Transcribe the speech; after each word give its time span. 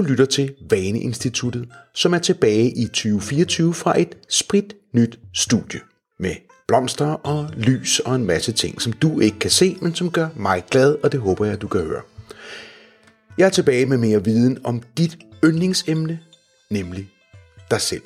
Du 0.00 0.04
lytter 0.04 0.24
til 0.24 0.54
Vaneinstituttet, 0.70 1.68
som 1.94 2.12
er 2.14 2.18
tilbage 2.18 2.70
i 2.70 2.86
2024 2.86 3.74
fra 3.74 4.00
et 4.00 4.16
sprit 4.28 4.76
nyt 4.94 5.18
studie 5.34 5.80
med 6.18 6.34
blomster 6.68 7.06
og 7.06 7.50
lys 7.56 7.98
og 7.98 8.16
en 8.16 8.26
masse 8.26 8.52
ting, 8.52 8.82
som 8.82 8.92
du 8.92 9.20
ikke 9.20 9.38
kan 9.38 9.50
se, 9.50 9.76
men 9.80 9.94
som 9.94 10.10
gør 10.10 10.28
mig 10.36 10.64
glad, 10.70 10.96
og 11.02 11.12
det 11.12 11.20
håber 11.20 11.44
jeg, 11.44 11.62
du 11.62 11.68
kan 11.68 11.80
høre. 11.80 12.02
Jeg 13.38 13.46
er 13.46 13.50
tilbage 13.50 13.86
med 13.86 13.96
mere 13.96 14.24
viden 14.24 14.58
om 14.64 14.82
dit 14.96 15.18
yndlingsemne, 15.44 16.20
nemlig 16.70 17.10
dig 17.70 17.80
selv. 17.80 18.02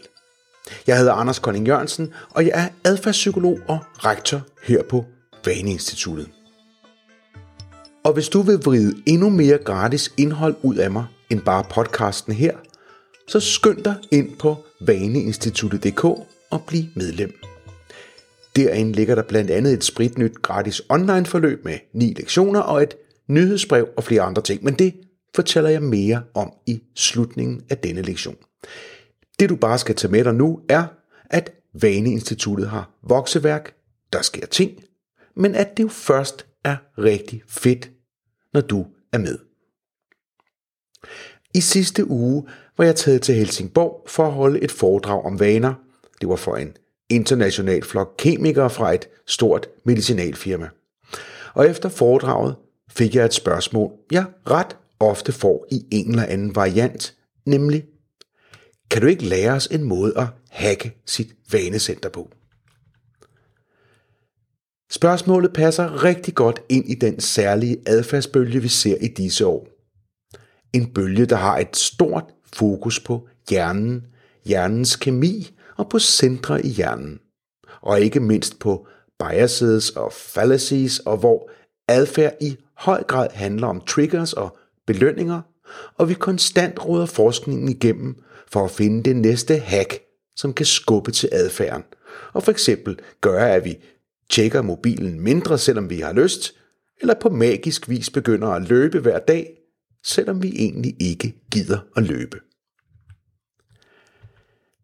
Jeg 0.87 0.99
hedder 0.99 1.13
Anders 1.13 1.39
Kolding 1.39 1.67
Jørgensen, 1.67 2.13
og 2.31 2.47
jeg 2.47 2.53
er 2.55 2.91
adfærdspsykolog 2.91 3.59
og 3.69 3.79
rektor 3.99 4.41
her 4.63 4.83
på 4.83 5.05
Vaneinstituttet. 5.47 6.29
Og 8.05 8.13
hvis 8.13 8.29
du 8.29 8.43
vil 8.43 8.59
vride 8.65 8.95
endnu 9.07 9.31
mere 9.31 9.59
gratis 9.59 10.13
indhold 10.17 10.57
ud 10.63 10.77
af 10.77 10.91
mig 10.91 11.05
end 11.31 11.41
bare 11.41 11.65
podcasten 11.71 12.33
her, 12.33 12.57
så 13.29 13.41
skynd 13.41 13.85
dig 13.85 13.95
ind 14.11 14.37
på 14.37 14.57
vaneinstituttet.dk 14.81 16.05
og 16.51 16.63
bliv 16.67 16.85
medlem. 16.95 17.33
Derinde 18.57 18.93
ligger 18.93 19.15
der 19.15 19.23
blandt 19.23 19.51
andet 19.51 19.73
et 19.73 19.85
spritnyt 19.85 20.43
gratis 20.43 20.83
online 20.89 21.27
forløb 21.27 21.65
med 21.65 21.79
ni 21.93 22.13
lektioner 22.13 22.61
og 22.61 22.83
et 22.83 22.95
nyhedsbrev 23.29 23.89
og 23.97 24.05
flere 24.05 24.23
andre 24.23 24.43
ting, 24.43 24.65
men 24.65 24.75
det 24.75 24.95
fortæller 25.35 25.71
jeg 25.71 25.83
mere 25.83 26.23
om 26.35 26.53
i 26.67 26.83
slutningen 26.95 27.63
af 27.71 27.79
denne 27.79 28.03
lektion. 28.03 28.37
Det 29.41 29.49
du 29.49 29.57
bare 29.57 29.79
skal 29.79 29.95
tage 29.95 30.11
med 30.11 30.25
dig 30.25 30.35
nu 30.35 30.61
er, 30.69 30.85
at 31.31 31.53
Vaneinstituttet 31.81 32.69
har 32.69 32.91
vokseværk, 33.03 33.75
der 34.13 34.23
sker 34.23 34.47
ting, 34.47 34.73
men 35.37 35.55
at 35.55 35.77
det 35.77 35.83
jo 35.83 35.89
først 35.89 36.47
er 36.65 36.77
rigtig 36.99 37.43
fedt, 37.49 37.91
når 38.53 38.61
du 38.61 38.87
er 39.13 39.19
med. 39.19 39.39
I 41.55 41.61
sidste 41.61 42.11
uge 42.11 42.47
var 42.79 42.85
jeg 42.85 42.97
taget 42.97 43.23
til 43.23 43.35
Helsingborg 43.35 44.05
for 44.07 44.27
at 44.27 44.33
holde 44.33 44.61
et 44.61 44.71
foredrag 44.71 45.25
om 45.25 45.41
vaner. 45.41 45.75
Det 46.21 46.29
var 46.29 46.37
for 46.37 46.57
en 46.57 46.77
international 47.09 47.85
flok 47.85 48.15
kemikere 48.19 48.71
fra 48.71 48.95
et 48.95 49.09
stort 49.27 49.69
medicinalfirma. 49.85 50.69
Og 51.55 51.69
efter 51.69 51.89
foredraget 51.89 52.57
fik 52.91 53.15
jeg 53.15 53.25
et 53.25 53.35
spørgsmål, 53.35 53.93
jeg 54.11 54.25
ret 54.51 54.77
ofte 55.01 55.33
får 55.33 55.67
i 55.71 55.87
en 55.91 56.11
eller 56.11 56.25
anden 56.25 56.55
variant, 56.55 57.15
nemlig, 57.47 57.85
kan 58.91 59.03
du 59.03 59.07
ikke 59.07 59.25
lære 59.25 59.53
os 59.53 59.67
en 59.67 59.85
måde 59.85 60.13
at 60.17 60.27
hacke 60.51 60.97
sit 61.07 61.35
vanecenter 61.53 62.09
på? 62.09 62.31
Spørgsmålet 64.91 65.53
passer 65.53 66.05
rigtig 66.05 66.35
godt 66.35 66.61
ind 66.69 66.91
i 66.91 66.95
den 66.95 67.21
særlige 67.21 67.77
adfærdsbølge, 67.87 68.61
vi 68.61 68.69
ser 68.69 68.97
i 69.01 69.09
disse 69.09 69.47
år. 69.47 69.74
En 70.75 70.87
bølge, 70.87 71.27
der 71.27 71.37
har 71.37 71.59
et 71.59 71.77
stort 71.77 72.25
fokus 72.53 73.01
på 73.01 73.29
hjernen, 73.51 74.07
hjernens 74.45 74.97
kemi 74.97 75.55
og 75.77 75.89
på 75.89 75.99
centre 75.99 76.67
i 76.67 76.69
hjernen. 76.69 77.21
Og 77.81 78.01
ikke 78.01 78.21
mindst 78.21 78.59
på 78.59 78.87
biases 79.19 79.91
og 79.91 80.13
fallacies, 80.13 80.99
og 80.99 81.17
hvor 81.17 81.51
adfærd 81.89 82.35
i 82.41 82.57
høj 82.75 83.03
grad 83.03 83.29
handler 83.33 83.67
om 83.67 83.81
triggers 83.81 84.33
og 84.33 84.57
belønninger, 84.87 85.41
og 85.97 86.09
vi 86.09 86.15
konstant 86.15 86.85
råder 86.85 87.07
forskningen 87.07 87.69
igennem 87.69 88.17
for 88.53 88.65
at 88.65 88.71
finde 88.71 89.03
det 89.03 89.17
næste 89.17 89.57
hack, 89.57 90.01
som 90.37 90.53
kan 90.53 90.67
skubbe 90.67 91.11
til 91.11 91.29
adfærden, 91.33 91.83
og 92.33 92.43
for 92.43 92.51
eksempel 92.51 92.99
gøre, 93.21 93.51
at 93.51 93.65
vi 93.65 93.77
tjekker 94.31 94.63
mobilen 94.63 95.21
mindre, 95.21 95.59
selvom 95.59 95.91
vi 95.91 96.01
har 96.01 96.13
lyst, 96.13 96.55
eller 97.01 97.15
på 97.15 97.29
magisk 97.29 97.89
vis 97.89 98.11
begynder 98.11 98.49
at 98.49 98.69
løbe 98.69 99.01
hver 99.01 99.19
dag, 99.19 99.64
selvom 100.05 100.43
vi 100.43 100.49
egentlig 100.49 100.97
ikke 101.01 101.35
gider 101.51 101.79
at 101.97 102.03
løbe. 102.03 102.41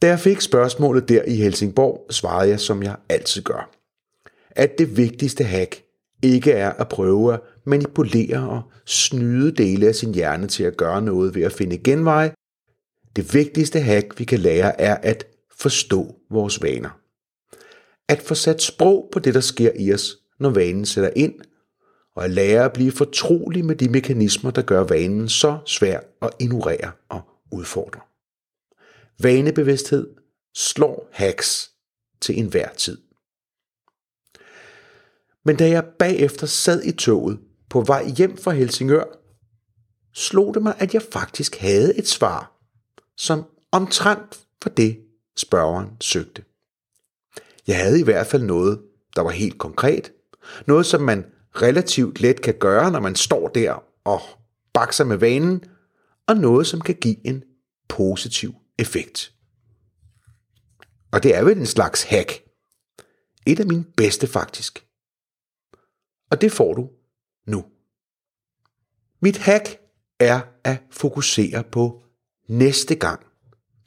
Da 0.03 0.07
jeg 0.07 0.21
fik 0.21 0.41
spørgsmålet 0.41 1.09
der 1.09 1.23
i 1.23 1.37
Helsingborg, 1.37 2.07
svarede 2.11 2.51
jeg, 2.51 2.61
som 2.61 2.83
jeg 2.83 2.97
altid 3.09 3.43
gør. 3.43 3.71
At 4.51 4.79
det 4.79 4.97
vigtigste 4.97 5.45
hack 5.45 5.83
ikke 6.23 6.53
er 6.53 6.71
at 6.71 6.89
prøve 6.89 7.35
at 7.35 7.41
manipulere 7.67 8.51
og 8.51 8.63
snyde 8.87 9.53
dele 9.53 9.89
af 9.89 9.95
sin 9.95 10.15
hjerne 10.15 10.47
til 10.47 10.65
at 10.65 10.77
gøre 10.77 11.03
noget 11.03 11.35
ved 11.35 11.43
at 11.43 11.53
finde 11.53 11.79
genveje. 11.79 12.33
Det 13.17 13.35
vigtigste 13.35 13.81
hack, 13.81 14.19
vi 14.19 14.25
kan 14.25 14.39
lære, 14.39 14.81
er 14.81 14.95
at 14.95 15.27
forstå 15.59 16.17
vores 16.31 16.63
vaner. 16.63 17.01
At 18.09 18.23
få 18.23 18.35
sat 18.35 18.63
sprog 18.63 19.09
på 19.13 19.19
det, 19.19 19.35
der 19.35 19.41
sker 19.41 19.71
i 19.79 19.93
os, 19.93 20.17
når 20.41 20.51
vanen 20.51 20.85
sætter 20.85 21.11
ind, 21.17 21.35
og 22.21 22.27
at 22.27 22.31
lære 22.31 22.65
at 22.65 22.73
blive 22.73 22.93
fortrolig 22.93 23.65
med 23.65 23.77
de 23.77 23.89
mekanismer, 23.89 24.51
der 24.51 24.63
gør 24.63 24.85
vanen 24.85 25.29
så 25.29 25.59
svær 25.67 26.01
at 26.23 26.31
ignorere 26.39 26.93
og 27.09 27.21
udfordre. 27.53 28.01
Vanebevidsthed 29.23 30.15
slår 30.55 31.09
hacks 31.13 31.71
til 32.21 32.39
enhver 32.39 32.69
tid. 32.69 32.99
Men 35.45 35.57
da 35.57 35.69
jeg 35.69 35.85
bagefter 35.99 36.47
sad 36.47 36.83
i 36.85 36.93
toget 36.93 37.39
på 37.71 37.81
vej 37.81 38.09
hjem 38.09 38.37
fra 38.37 38.51
Helsingør, 38.51 39.05
slog 40.15 40.55
det 40.55 40.63
mig, 40.63 40.75
at 40.79 40.95
jeg 40.95 41.03
faktisk 41.03 41.57
havde 41.57 41.99
et 41.99 42.09
svar, 42.09 42.53
som 43.17 43.45
omtrent 43.73 44.41
for 44.63 44.71
det 44.71 45.01
spørgeren 45.37 45.89
søgte. 46.01 46.45
Jeg 47.67 47.79
havde 47.79 48.01
i 48.01 48.05
hvert 48.05 48.27
fald 48.27 48.43
noget, 48.43 48.81
der 49.17 49.23
var 49.23 49.31
helt 49.31 49.59
konkret. 49.59 50.13
Noget, 50.67 50.87
som 50.87 51.01
man 51.01 51.25
relativt 51.55 52.21
let 52.21 52.43
kan 52.43 52.55
gøre, 52.59 52.91
når 52.91 53.01
man 53.01 53.15
står 53.15 53.49
der 53.49 53.85
og 54.05 54.21
bakser 54.73 55.05
med 55.05 55.17
vanen, 55.17 55.65
og 56.27 56.37
noget, 56.37 56.67
som 56.67 56.81
kan 56.81 56.95
give 56.95 57.27
en 57.27 57.45
positiv 57.89 58.55
effekt. 58.79 59.35
Og 61.13 61.23
det 61.23 61.37
er 61.37 61.45
vel 61.45 61.59
en 61.59 61.67
slags 61.67 62.03
hack. 62.03 62.45
Et 63.47 63.61
af 63.61 63.67
mine 63.67 63.85
bedste 63.97 64.27
faktisk. 64.27 64.87
Og 66.31 66.41
det 66.41 66.53
får 66.53 66.75
du 66.75 66.91
nu. 67.47 67.65
Mit 69.23 69.37
hack 69.37 69.79
er 70.19 70.41
at 70.65 70.83
fokusere 70.91 71.65
på 71.65 72.05
næste 72.49 72.95
gang 72.95 73.27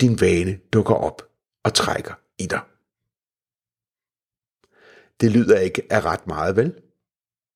din 0.01 0.21
vane 0.21 0.59
dukker 0.73 0.95
op 0.95 1.21
og 1.63 1.73
trækker 1.73 2.13
i 2.37 2.45
dig. 2.45 2.61
Det 5.21 5.31
lyder 5.31 5.59
ikke 5.59 5.81
af 5.89 6.05
ret 6.05 6.27
meget, 6.27 6.55
vel? 6.55 6.82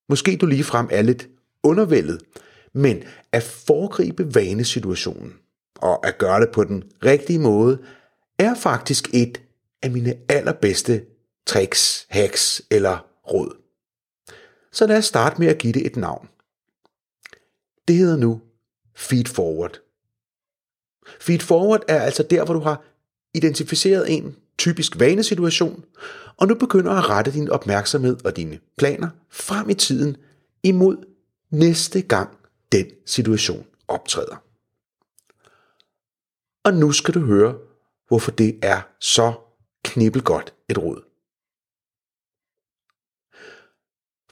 Måske 0.09 0.37
du 0.37 0.45
lige 0.45 0.63
frem 0.63 0.87
er 0.91 1.01
lidt 1.01 1.29
undervældet, 1.63 2.21
men 2.73 3.03
at 3.31 3.43
foregribe 3.43 4.35
vanesituationen 4.35 5.33
og 5.75 6.07
at 6.07 6.17
gøre 6.17 6.41
det 6.41 6.49
på 6.51 6.63
den 6.63 6.83
rigtige 7.05 7.39
måde, 7.39 7.79
er 8.39 8.55
faktisk 8.55 9.13
et 9.13 9.41
af 9.81 9.91
mine 9.91 10.15
allerbedste 10.29 11.05
tricks, 11.45 12.05
hacks 12.09 12.61
eller 12.71 13.07
råd. 13.31 13.57
Så 14.71 14.87
lad 14.87 14.97
os 14.97 15.05
starte 15.05 15.39
med 15.39 15.47
at 15.47 15.57
give 15.57 15.73
det 15.73 15.85
et 15.85 15.95
navn. 15.95 16.29
Det 17.87 17.95
hedder 17.95 18.17
nu 18.17 18.41
Feed 18.95 19.25
Forward. 19.25 19.81
Feed 21.19 21.39
Forward 21.39 21.83
er 21.87 22.01
altså 22.01 22.23
der, 22.23 22.45
hvor 22.45 22.53
du 22.53 22.59
har 22.59 22.83
identificeret 23.33 24.13
en 24.13 24.35
typisk 24.59 24.99
vanesituation, 24.99 25.85
og 26.37 26.47
nu 26.47 26.55
begynder 26.55 26.91
at 26.91 27.09
rette 27.09 27.31
din 27.31 27.49
opmærksomhed 27.49 28.25
og 28.25 28.35
dine 28.35 28.59
planer 28.77 29.09
frem 29.29 29.69
i 29.69 29.73
tiden 29.73 30.17
imod 30.63 30.97
næste 31.51 32.01
gang 32.01 32.37
den 32.71 32.85
situation 33.05 33.65
optræder. 33.87 34.43
Og 36.63 36.73
nu 36.73 36.91
skal 36.91 37.13
du 37.13 37.19
høre, 37.19 37.57
hvorfor 38.07 38.31
det 38.31 38.59
er 38.61 38.81
så 38.99 39.33
knibbelgodt 39.83 40.53
et 40.69 40.77
råd. 40.77 41.03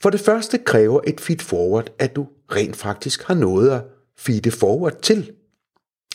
For 0.01 0.10
det 0.10 0.19
første 0.19 0.57
kræver 0.57 1.01
et 1.07 1.21
feed 1.21 1.39
forward, 1.39 1.89
at 2.00 2.16
du 2.16 2.28
rent 2.51 2.75
faktisk 2.75 3.24
har 3.24 3.33
noget 3.33 3.69
at 3.71 3.83
feede 4.18 4.51
forward 4.51 5.01
til. 5.01 5.36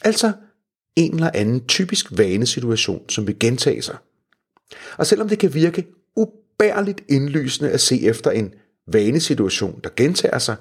Altså 0.02 0.32
en 0.96 1.14
eller 1.14 1.30
anden 1.34 1.66
typisk 1.66 2.06
vanesituation, 2.18 3.08
som 3.08 3.26
vil 3.26 3.38
gentage 3.38 3.82
sig. 3.82 3.96
Og 4.98 5.06
selvom 5.06 5.28
det 5.28 5.38
kan 5.38 5.54
virke 5.54 5.86
ubærligt 6.16 7.00
indlysende 7.08 7.70
at 7.70 7.80
se 7.80 8.02
efter 8.02 8.30
en 8.30 8.54
vanesituation, 8.86 9.80
der 9.84 9.90
gentager 9.96 10.38
sig, 10.38 10.56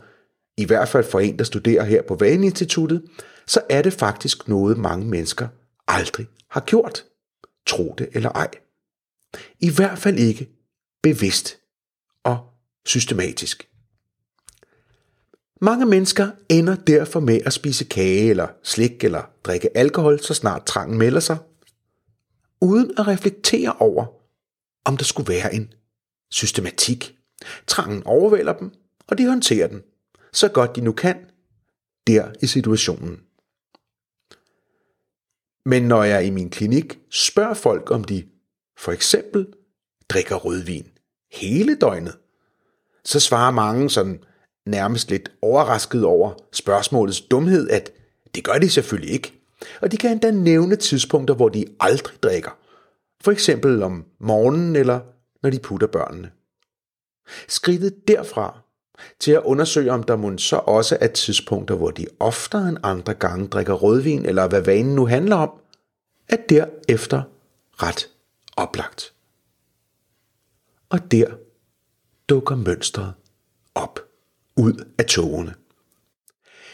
i 0.57 0.65
hvert 0.65 0.89
fald 0.89 1.05
for 1.05 1.19
en, 1.19 1.37
der 1.37 1.43
studerer 1.43 1.83
her 1.83 2.01
på 2.01 2.15
Vaneinstituttet, 2.15 3.03
så 3.47 3.61
er 3.69 3.81
det 3.81 3.93
faktisk 3.93 4.47
noget, 4.47 4.77
mange 4.77 5.05
mennesker 5.05 5.47
aldrig 5.87 6.27
har 6.49 6.61
gjort. 6.61 7.05
Tro 7.67 7.95
det 7.97 8.09
eller 8.13 8.29
ej. 8.29 8.49
I 9.59 9.69
hvert 9.75 9.99
fald 9.99 10.17
ikke 10.17 10.49
bevidst 11.03 11.57
og 12.23 12.39
systematisk. 12.85 13.68
Mange 15.61 15.85
mennesker 15.85 16.31
ender 16.49 16.75
derfor 16.75 17.19
med 17.19 17.41
at 17.45 17.53
spise 17.53 17.85
kage 17.85 18.29
eller 18.29 18.47
slik 18.63 19.03
eller 19.03 19.23
drikke 19.43 19.77
alkohol, 19.77 20.19
så 20.19 20.33
snart 20.33 20.65
trangen 20.65 20.97
melder 20.97 21.19
sig, 21.19 21.37
uden 22.61 22.91
at 22.97 23.07
reflektere 23.07 23.73
over, 23.79 24.05
om 24.85 24.97
der 24.97 25.03
skulle 25.03 25.33
være 25.33 25.53
en 25.53 25.73
systematik. 26.29 27.15
Trangen 27.67 28.03
overvælder 28.03 28.53
dem, 28.53 28.71
og 29.07 29.17
de 29.17 29.27
håndterer 29.27 29.67
den, 29.67 29.81
så 30.33 30.47
godt 30.47 30.75
de 30.75 30.81
nu 30.81 30.91
kan, 30.91 31.17
der 32.07 32.31
i 32.41 32.47
situationen. 32.47 33.19
Men 35.65 35.83
når 35.83 36.03
jeg 36.03 36.25
i 36.25 36.29
min 36.29 36.49
klinik 36.49 36.99
spørger 37.09 37.53
folk, 37.53 37.91
om 37.91 38.03
de 38.03 38.25
for 38.77 38.91
eksempel 38.91 39.47
drikker 40.09 40.35
rødvin 40.35 40.87
hele 41.31 41.75
døgnet, 41.75 42.17
så 43.03 43.19
svarer 43.19 43.51
mange 43.51 43.89
sådan 43.89 44.23
nærmest 44.65 45.09
lidt 45.09 45.31
overrasket 45.41 46.05
over 46.05 46.33
spørgsmålets 46.53 47.21
dumhed, 47.21 47.69
at 47.69 47.91
det 48.35 48.43
gør 48.43 48.53
de 48.53 48.69
selvfølgelig 48.69 49.13
ikke. 49.13 49.33
Og 49.81 49.91
de 49.91 49.97
kan 49.97 50.11
endda 50.11 50.31
nævne 50.31 50.75
tidspunkter, 50.75 51.33
hvor 51.33 51.49
de 51.49 51.65
aldrig 51.79 52.23
drikker. 52.23 52.57
For 53.21 53.31
eksempel 53.31 53.83
om 53.83 54.05
morgenen 54.19 54.75
eller 54.75 54.99
når 55.43 55.49
de 55.49 55.59
putter 55.59 55.87
børnene. 55.87 56.31
Skridtet 57.47 58.07
derfra 58.07 58.59
til 59.19 59.31
at 59.31 59.43
undersøge, 59.43 59.91
om 59.91 60.03
der 60.03 60.15
må 60.15 60.37
så 60.37 60.55
også 60.55 60.97
er 61.01 61.07
tidspunkter, 61.07 61.75
hvor 61.75 61.91
de 61.91 62.07
oftere 62.19 62.69
end 62.69 62.77
andre 62.83 63.13
gange 63.13 63.47
drikker 63.47 63.73
rødvin, 63.73 64.25
eller 64.25 64.47
hvad 64.47 64.61
vanen 64.61 64.95
nu 64.95 65.05
handler 65.05 65.35
om, 65.35 65.51
er 66.29 66.37
derefter 66.49 67.21
ret 67.83 68.09
oplagt. 68.57 69.13
Og 70.89 71.11
der 71.11 71.27
dukker 72.29 72.55
mønstret 72.55 73.13
op 73.75 74.08
ud 74.59 74.85
af 74.97 75.05
togene. 75.05 75.53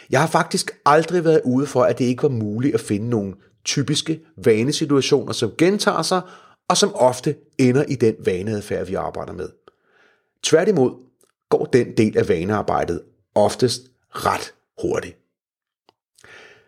Jeg 0.09 0.19
har 0.19 0.27
faktisk 0.27 0.79
aldrig 0.85 1.23
været 1.23 1.41
ude 1.45 1.67
for, 1.67 1.83
at 1.83 1.99
det 1.99 2.05
ikke 2.05 2.23
var 2.23 2.29
muligt 2.29 2.73
at 2.73 2.81
finde 2.81 3.09
nogle 3.09 3.33
typiske 3.65 4.21
vanesituationer, 4.37 5.33
som 5.33 5.51
gentager 5.57 6.01
sig, 6.01 6.21
og 6.67 6.77
som 6.77 6.95
ofte 6.95 7.35
ender 7.57 7.83
i 7.83 7.95
den 7.95 8.15
vaneadfærd, 8.25 8.87
vi 8.87 8.93
arbejder 8.93 9.33
med. 9.33 9.49
Tværtimod 10.43 10.91
går 11.49 11.65
den 11.65 11.97
del 11.97 12.17
af 12.17 12.29
vanearbejdet 12.29 13.01
oftest 13.35 13.81
ret 14.09 14.53
hurtigt. 14.81 15.17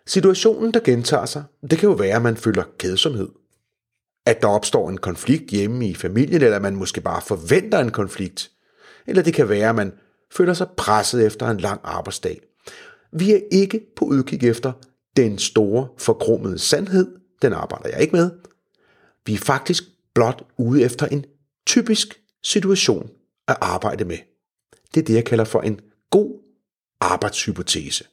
Situationen, 0.06 0.74
der 0.74 0.80
gentager 0.80 1.26
sig, 1.26 1.44
det 1.72 1.80
kan 1.80 1.90
jo 1.90 1.96
være, 1.96 2.16
at 2.16 2.22
man 2.22 2.38
føler 2.38 2.64
kedsomhed. 2.80 3.30
At 4.26 4.42
der 4.42 4.48
opstår 4.48 4.90
en 4.90 4.98
konflikt 4.98 5.50
hjemme 5.50 5.88
i 5.88 5.96
familien, 5.96 6.42
eller 6.42 6.60
man 6.60 6.76
måske 6.76 7.02
bare 7.02 7.22
forventer 7.22 7.80
en 7.80 7.92
konflikt. 7.92 8.52
Eller 9.08 9.24
det 9.24 9.34
kan 9.34 9.50
være, 9.50 9.70
at 9.70 9.76
man 9.76 9.94
føler 10.32 10.54
sig 10.54 10.68
presset 10.78 11.26
efter 11.26 11.48
en 11.48 11.58
lang 11.58 11.82
arbejdsdag. 11.84 12.42
Vi 13.12 13.32
er 13.34 13.40
ikke 13.52 13.82
på 13.96 14.06
udkig 14.06 14.44
efter 14.44 14.74
den 15.18 15.38
store, 15.38 15.88
forkrummede 15.98 16.60
sandhed. 16.60 17.16
Den 17.42 17.54
arbejder 17.54 17.90
jeg 17.90 18.02
ikke 18.02 18.16
med. 18.16 18.32
Vi 19.26 19.34
er 19.34 19.38
faktisk 19.38 19.84
blot 20.14 20.44
ude 20.58 20.84
efter 20.84 21.08
en 21.08 21.26
typisk 21.66 22.22
situation 22.44 23.10
at 23.48 23.58
arbejde 23.62 24.06
med. 24.06 24.18
Det 24.94 25.02
er 25.02 25.06
det, 25.06 25.14
jeg 25.14 25.26
kalder 25.26 25.44
for 25.44 25.62
en 25.62 25.80
god 26.10 26.44
arbejdshypotese. 27.00 28.04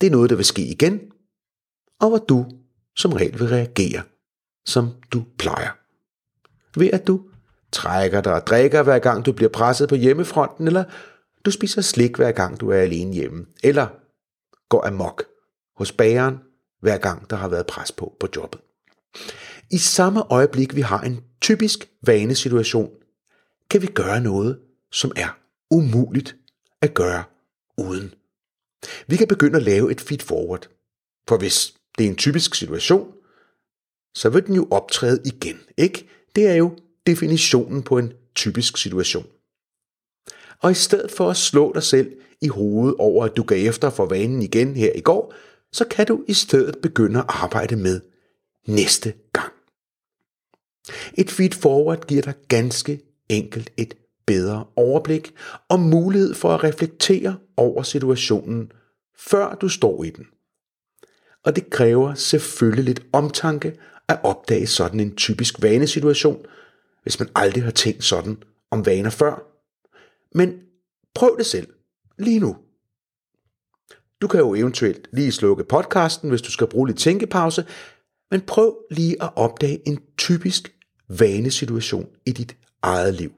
Det 0.00 0.06
er 0.06 0.10
noget, 0.10 0.30
der 0.30 0.36
vil 0.36 0.44
ske 0.44 0.62
igen, 0.62 1.00
og 2.00 2.08
hvor 2.08 2.18
du 2.18 2.46
som 2.96 3.12
regel 3.12 3.38
vil 3.38 3.48
reagere, 3.48 4.02
som 4.66 4.90
du 5.12 5.24
plejer. 5.38 5.70
Ved 6.78 6.90
at 6.92 7.06
du 7.06 7.28
trækker 7.74 8.20
dig 8.20 8.34
og 8.34 8.46
drikker 8.46 8.82
hver 8.82 8.98
gang 8.98 9.26
du 9.26 9.32
bliver 9.32 9.48
presset 9.50 9.88
på 9.88 9.94
hjemmefronten, 9.94 10.66
eller 10.66 10.84
du 11.44 11.50
spiser 11.50 11.82
slik 11.82 12.16
hver 12.16 12.32
gang 12.32 12.60
du 12.60 12.70
er 12.70 12.78
alene 12.78 13.14
hjemme, 13.14 13.46
eller 13.62 13.86
går 14.68 14.86
amok 14.86 15.24
hos 15.76 15.92
bageren 15.92 16.38
hver 16.80 16.98
gang 16.98 17.30
der 17.30 17.36
har 17.36 17.48
været 17.48 17.66
pres 17.66 17.92
på 17.92 18.16
på 18.20 18.28
jobbet. 18.36 18.60
I 19.70 19.78
samme 19.78 20.22
øjeblik 20.32 20.76
vi 20.76 20.80
har 20.80 21.00
en 21.00 21.24
typisk 21.40 21.88
vanesituation, 22.02 22.90
kan 23.70 23.82
vi 23.82 23.86
gøre 23.86 24.20
noget, 24.20 24.58
som 24.92 25.12
er 25.16 25.38
umuligt 25.70 26.36
at 26.82 26.94
gøre 26.94 27.24
uden. 27.78 28.14
Vi 29.06 29.16
kan 29.16 29.28
begynde 29.28 29.56
at 29.56 29.62
lave 29.62 29.90
et 29.90 30.00
feed 30.00 30.18
forward. 30.18 30.68
For 31.28 31.38
hvis 31.38 31.74
det 31.98 32.04
er 32.06 32.10
en 32.10 32.16
typisk 32.16 32.54
situation, 32.54 33.12
så 34.14 34.28
vil 34.30 34.46
den 34.46 34.54
jo 34.54 34.68
optræde 34.70 35.20
igen, 35.24 35.60
ikke? 35.76 36.08
Det 36.36 36.48
er 36.48 36.54
jo 36.54 36.76
definitionen 37.06 37.82
på 37.82 37.98
en 37.98 38.12
typisk 38.34 38.76
situation. 38.76 39.26
Og 40.60 40.70
i 40.70 40.74
stedet 40.74 41.10
for 41.10 41.30
at 41.30 41.36
slå 41.36 41.72
dig 41.72 41.82
selv 41.82 42.12
i 42.40 42.48
hovedet 42.48 42.96
over, 42.98 43.24
at 43.24 43.36
du 43.36 43.42
gav 43.42 43.68
efter 43.68 43.90
for 43.90 44.06
vanen 44.06 44.42
igen 44.42 44.76
her 44.76 44.92
i 44.94 45.00
går, 45.00 45.34
så 45.72 45.84
kan 45.84 46.06
du 46.06 46.24
i 46.28 46.34
stedet 46.34 46.78
begynde 46.82 47.18
at 47.18 47.24
arbejde 47.28 47.76
med 47.76 48.00
næste 48.66 49.14
gang. 49.32 49.52
Et 51.14 51.30
feed 51.30 51.50
forward 51.50 52.06
giver 52.06 52.22
dig 52.22 52.34
ganske 52.48 53.00
enkelt 53.28 53.72
et 53.76 53.94
bedre 54.26 54.64
overblik 54.76 55.34
og 55.68 55.80
mulighed 55.80 56.34
for 56.34 56.54
at 56.54 56.64
reflektere 56.64 57.36
over 57.56 57.82
situationen, 57.82 58.72
før 59.18 59.54
du 59.54 59.68
står 59.68 60.04
i 60.04 60.10
den. 60.10 60.26
Og 61.44 61.56
det 61.56 61.70
kræver 61.70 62.14
selvfølgelig 62.14 62.84
lidt 62.84 63.02
omtanke 63.12 63.76
at 64.08 64.20
opdage 64.22 64.66
sådan 64.66 65.00
en 65.00 65.16
typisk 65.16 65.62
vanesituation, 65.62 66.46
hvis 67.04 67.18
man 67.18 67.28
aldrig 67.34 67.64
har 67.64 67.70
tænkt 67.70 68.04
sådan 68.04 68.42
om 68.70 68.86
vaner 68.86 69.10
før. 69.10 69.46
Men 70.34 70.60
prøv 71.14 71.38
det 71.38 71.46
selv, 71.46 71.68
lige 72.18 72.40
nu. 72.40 72.56
Du 74.20 74.28
kan 74.28 74.40
jo 74.40 74.54
eventuelt 74.54 75.08
lige 75.12 75.32
slukke 75.32 75.64
podcasten, 75.64 76.28
hvis 76.28 76.42
du 76.42 76.50
skal 76.50 76.66
bruge 76.66 76.88
lidt 76.88 76.98
tænkepause, 76.98 77.66
men 78.30 78.40
prøv 78.40 78.76
lige 78.90 79.22
at 79.22 79.30
opdage 79.36 79.88
en 79.88 80.00
typisk 80.18 80.74
vanesituation 81.08 82.08
i 82.26 82.32
dit 82.32 82.56
eget 82.82 83.14
liv. 83.14 83.32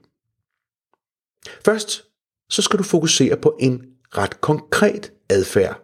Først 1.64 2.04
så 2.50 2.62
skal 2.62 2.78
du 2.78 2.84
fokusere 2.84 3.36
på 3.36 3.56
en 3.60 3.86
ret 4.16 4.40
konkret 4.40 5.12
adfærd, 5.30 5.82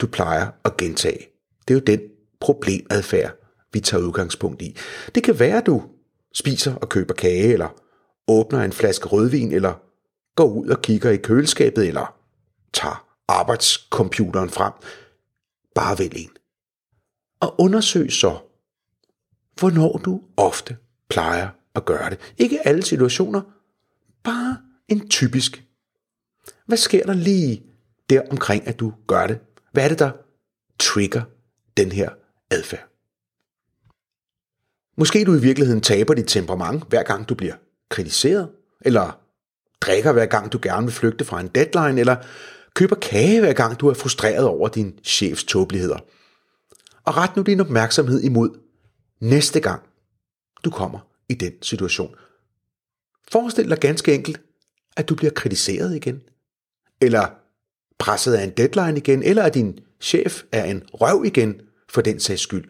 du 0.00 0.06
plejer 0.06 0.50
at 0.64 0.76
gentage. 0.76 1.28
Det 1.68 1.74
er 1.74 1.78
jo 1.78 1.84
den 1.86 2.00
problemadfærd, 2.40 3.32
vi 3.72 3.80
tager 3.80 4.04
udgangspunkt 4.04 4.62
i. 4.62 4.76
Det 5.14 5.22
kan 5.22 5.38
være, 5.38 5.58
at 5.58 5.66
du 5.66 5.82
spiser 6.34 6.74
og 6.74 6.88
køber 6.88 7.14
kage, 7.14 7.52
eller 7.52 7.68
åbner 8.28 8.62
en 8.62 8.72
flaske 8.72 9.08
rødvin, 9.08 9.52
eller 9.52 9.74
går 10.36 10.44
ud 10.44 10.68
og 10.68 10.82
kigger 10.82 11.10
i 11.10 11.16
køleskabet, 11.16 11.88
eller 11.88 12.14
tager 12.72 13.06
arbejdscomputeren 13.28 14.50
frem. 14.50 14.72
Bare 15.74 15.98
vælg 15.98 16.16
en. 16.16 16.30
Og 17.40 17.54
undersøg 17.60 18.12
så, 18.12 18.38
hvornår 19.60 19.98
du 20.04 20.20
ofte 20.36 20.76
plejer 21.08 21.48
at 21.74 21.84
gøre 21.84 22.10
det. 22.10 22.18
Ikke 22.38 22.66
alle 22.68 22.82
situationer, 22.82 23.42
bare 24.22 24.56
en 24.88 25.08
typisk. 25.08 25.64
Hvad 26.66 26.76
sker 26.76 27.06
der 27.06 27.14
lige 27.14 27.62
der 28.10 28.22
omkring, 28.30 28.66
at 28.66 28.80
du 28.80 28.92
gør 29.06 29.26
det? 29.26 29.40
Hvad 29.72 29.84
er 29.84 29.88
det, 29.88 29.98
der 29.98 30.10
trigger 30.78 31.22
den 31.76 31.92
her 31.92 32.10
adfærd? 32.50 32.91
Måske 34.96 35.24
du 35.24 35.34
i 35.34 35.40
virkeligheden 35.40 35.80
taber 35.80 36.14
dit 36.14 36.26
temperament, 36.28 36.84
hver 36.88 37.02
gang 37.02 37.28
du 37.28 37.34
bliver 37.34 37.54
kritiseret, 37.90 38.48
eller 38.80 39.20
drikker 39.80 40.12
hver 40.12 40.26
gang 40.26 40.52
du 40.52 40.58
gerne 40.62 40.86
vil 40.86 40.94
flygte 40.94 41.24
fra 41.24 41.40
en 41.40 41.48
deadline, 41.48 42.00
eller 42.00 42.16
køber 42.74 42.96
kage 42.96 43.40
hver 43.40 43.52
gang 43.52 43.80
du 43.80 43.88
er 43.88 43.94
frustreret 43.94 44.46
over 44.46 44.68
din 44.68 44.98
chefs 45.04 45.44
tåbeligheder. 45.44 45.98
Og 47.04 47.16
ret 47.16 47.36
nu 47.36 47.42
din 47.42 47.60
opmærksomhed 47.60 48.20
imod 48.20 48.50
næste 49.20 49.60
gang 49.60 49.82
du 50.64 50.70
kommer 50.70 50.98
i 51.28 51.34
den 51.34 51.52
situation. 51.62 52.14
Forestil 53.32 53.70
dig 53.70 53.78
ganske 53.78 54.14
enkelt, 54.14 54.40
at 54.96 55.08
du 55.08 55.14
bliver 55.14 55.32
kritiseret 55.32 55.96
igen, 55.96 56.20
eller 57.00 57.26
presset 57.98 58.34
af 58.34 58.44
en 58.44 58.50
deadline 58.50 58.96
igen, 58.96 59.22
eller 59.22 59.42
at 59.42 59.54
din 59.54 59.78
chef 60.00 60.42
er 60.52 60.64
en 60.64 60.82
røv 60.94 61.24
igen 61.24 61.60
for 61.88 62.00
den 62.00 62.20
sags 62.20 62.42
skyld. 62.42 62.64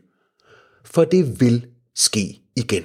For 0.85 1.05
det 1.05 1.41
vil 1.41 1.67
ske 1.95 2.43
igen. 2.57 2.85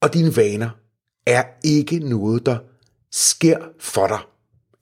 Og 0.00 0.14
dine 0.14 0.36
vaner 0.36 0.70
er 1.26 1.44
ikke 1.64 1.98
noget, 1.98 2.46
der 2.46 2.58
sker 3.10 3.58
for 3.78 4.06
dig 4.06 4.20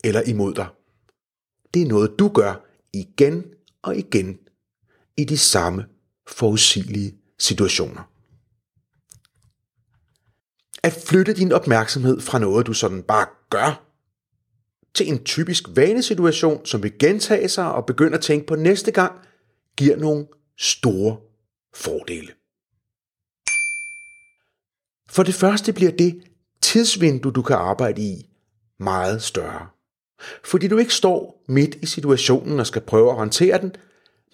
eller 0.04 0.22
imod 0.22 0.54
dig. 0.54 0.66
Det 1.75 1.82
er 1.82 1.86
noget, 1.86 2.18
du 2.18 2.28
gør 2.28 2.66
igen 2.92 3.44
og 3.82 3.96
igen 3.96 4.38
i 5.16 5.25
de 5.25 5.38
samme 5.38 5.86
forudsigelige 6.26 7.18
situationer. 7.38 8.10
At 10.82 10.92
flytte 11.06 11.34
din 11.34 11.52
opmærksomhed 11.52 12.20
fra 12.20 12.38
noget, 12.38 12.66
du 12.66 12.72
sådan 12.72 13.02
bare 13.02 13.26
gør, 13.50 13.86
til 14.94 15.08
en 15.08 15.25
typisk 15.25 15.64
vanesituation, 15.68 16.66
som 16.66 16.82
vil 16.82 16.98
gentage 16.98 17.48
sig 17.48 17.72
og 17.72 17.86
begynde 17.86 18.14
at 18.16 18.22
tænke 18.22 18.46
på 18.46 18.56
næste 18.56 18.90
gang, 18.90 19.12
giver 19.76 19.96
nogle 19.96 20.26
store 20.58 21.16
fordele. 21.85 22.33
For 25.09 25.23
det 25.23 25.35
første 25.35 25.73
bliver 25.73 25.90
det 25.90 26.23
tidsvindue, 26.62 27.33
du 27.33 27.42
kan 27.42 27.56
arbejde 27.56 28.02
i, 28.02 28.30
meget 28.78 29.23
større. 29.23 29.66
Fordi 30.45 30.68
du 30.68 30.78
ikke 30.78 30.95
står 30.95 31.45
midt 31.49 31.75
i 31.75 31.87
situationen 31.87 32.61
og 32.61 32.66
skal 32.66 32.83
prøve 32.83 33.11
at 33.11 33.16
håndtere 33.16 33.61
den, 33.61 33.73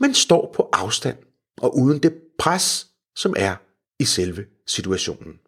men 0.00 0.14
står 0.14 0.52
på 0.56 0.68
afstand 0.72 1.16
og 1.58 1.78
uden 1.78 1.98
det 1.98 2.14
pres, 2.38 2.86
som 3.16 3.34
er 3.36 3.54
i 3.98 4.04
selve 4.04 4.44
situationen. 4.66 5.38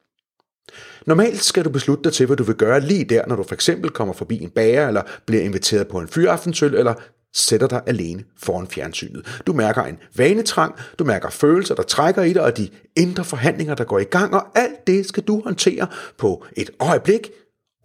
Normalt 1.07 1.43
skal 1.43 1.65
du 1.65 1.71
beslutte 1.71 2.05
dig 2.05 2.13
til, 2.13 2.27
hvad 2.27 2.37
du 2.37 2.45
vil 2.45 2.55
gøre 2.55 2.81
lige 2.81 3.05
der, 3.05 3.27
når 3.27 3.37
du 3.37 3.43
for 3.43 3.55
eksempel 3.55 3.91
kommer 3.91 4.15
forbi 4.15 4.41
en 4.41 4.51
bager, 4.51 4.89
eller 4.89 5.03
bliver 5.27 5.43
inviteret 5.43 5.89
på 5.89 6.01
en 6.01 6.09
fyraftensøl, 6.09 6.75
eller 6.75 6.95
sætter 7.35 7.67
dig 7.67 7.83
alene 7.87 8.25
foran 8.37 8.67
fjernsynet. 8.67 9.43
Du 9.47 9.53
mærker 9.53 9.83
en 9.83 9.99
vanetrang, 10.17 10.75
du 10.99 11.05
mærker 11.05 11.31
følelser, 11.31 11.75
der 11.75 11.83
trækker 11.83 12.23
i 12.23 12.33
dig, 12.33 12.43
og 12.43 12.57
de 12.57 12.69
indre 12.97 13.25
forhandlinger, 13.25 13.75
der 13.75 13.85
går 13.85 13.99
i 13.99 14.05
gang, 14.05 14.35
og 14.35 14.59
alt 14.59 14.87
det 14.87 15.07
skal 15.07 15.23
du 15.23 15.43
håndtere 15.45 15.87
på 16.19 16.47
et 16.57 16.71
øjeblik, 16.81 17.31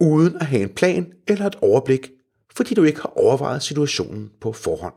uden 0.00 0.36
at 0.36 0.46
have 0.46 0.62
en 0.62 0.68
plan 0.68 1.12
eller 1.28 1.46
et 1.46 1.56
overblik, 1.60 2.10
fordi 2.56 2.74
du 2.74 2.84
ikke 2.84 3.00
har 3.00 3.12
overvejet 3.18 3.62
situationen 3.62 4.30
på 4.40 4.52
forhånd. 4.52 4.94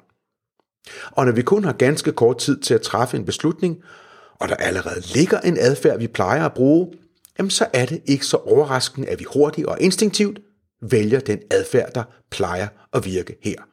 Og 1.12 1.26
når 1.26 1.32
vi 1.32 1.42
kun 1.42 1.64
har 1.64 1.74
ganske 1.74 2.12
kort 2.12 2.38
tid 2.38 2.60
til 2.60 2.74
at 2.74 2.82
træffe 2.82 3.18
en 3.18 3.26
beslutning, 3.26 3.78
og 4.40 4.50
der 4.50 4.56
allerede 4.56 5.02
ligger 5.16 5.40
en 5.40 5.58
adfærd, 5.60 6.00
vi 6.00 6.08
plejer 6.08 6.46
at 6.46 6.54
bruge, 6.54 6.88
jamen 7.38 7.50
så 7.50 7.68
er 7.74 7.86
det 7.86 8.02
ikke 8.06 8.26
så 8.26 8.38
overraskende, 8.38 9.08
at 9.08 9.20
vi 9.20 9.26
hurtigt 9.34 9.68
og 9.68 9.78
instinktivt 9.82 10.40
vælger 10.82 11.20
den 11.20 11.40
adfærd, 11.52 11.94
der 11.94 12.04
plejer 12.32 12.68
at 12.94 13.06
virke 13.06 13.36
her. 13.42 13.73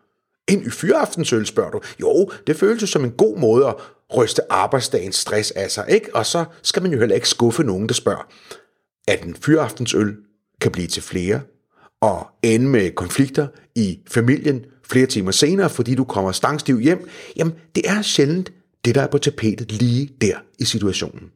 En 0.50 0.66
i 0.66 0.70
fyraftensøl, 0.70 1.46
spørger 1.46 1.70
du. 1.70 1.80
Jo, 2.00 2.30
det 2.46 2.56
føles 2.56 2.90
som 2.90 3.04
en 3.04 3.10
god 3.10 3.38
måde 3.38 3.66
at 3.66 3.74
ryste 4.16 4.52
arbejdsdagens 4.52 5.16
stress 5.16 5.50
af 5.50 5.70
sig, 5.70 5.84
ikke? 5.88 6.14
Og 6.14 6.26
så 6.26 6.44
skal 6.62 6.82
man 6.82 6.92
jo 6.92 6.98
heller 6.98 7.14
ikke 7.14 7.28
skuffe 7.28 7.64
nogen, 7.64 7.88
der 7.88 7.94
spørger, 7.94 8.28
at 9.08 9.24
en 9.24 9.34
fyraftensøl 9.34 10.16
kan 10.60 10.72
blive 10.72 10.86
til 10.86 11.02
flere, 11.02 11.40
og 12.00 12.26
ende 12.42 12.66
med 12.66 12.90
konflikter 12.90 13.46
i 13.74 13.98
familien 14.08 14.64
flere 14.84 15.06
timer 15.06 15.30
senere, 15.30 15.70
fordi 15.70 15.94
du 15.94 16.04
kommer 16.04 16.32
stangstiv 16.32 16.80
hjem, 16.80 17.08
jamen 17.36 17.54
det 17.74 17.90
er 17.90 18.02
sjældent 18.02 18.52
det, 18.84 18.94
der 18.94 19.02
er 19.02 19.06
på 19.06 19.18
tapetet 19.18 19.72
lige 19.72 20.10
der 20.20 20.36
i 20.58 20.64
situationen. 20.64 21.30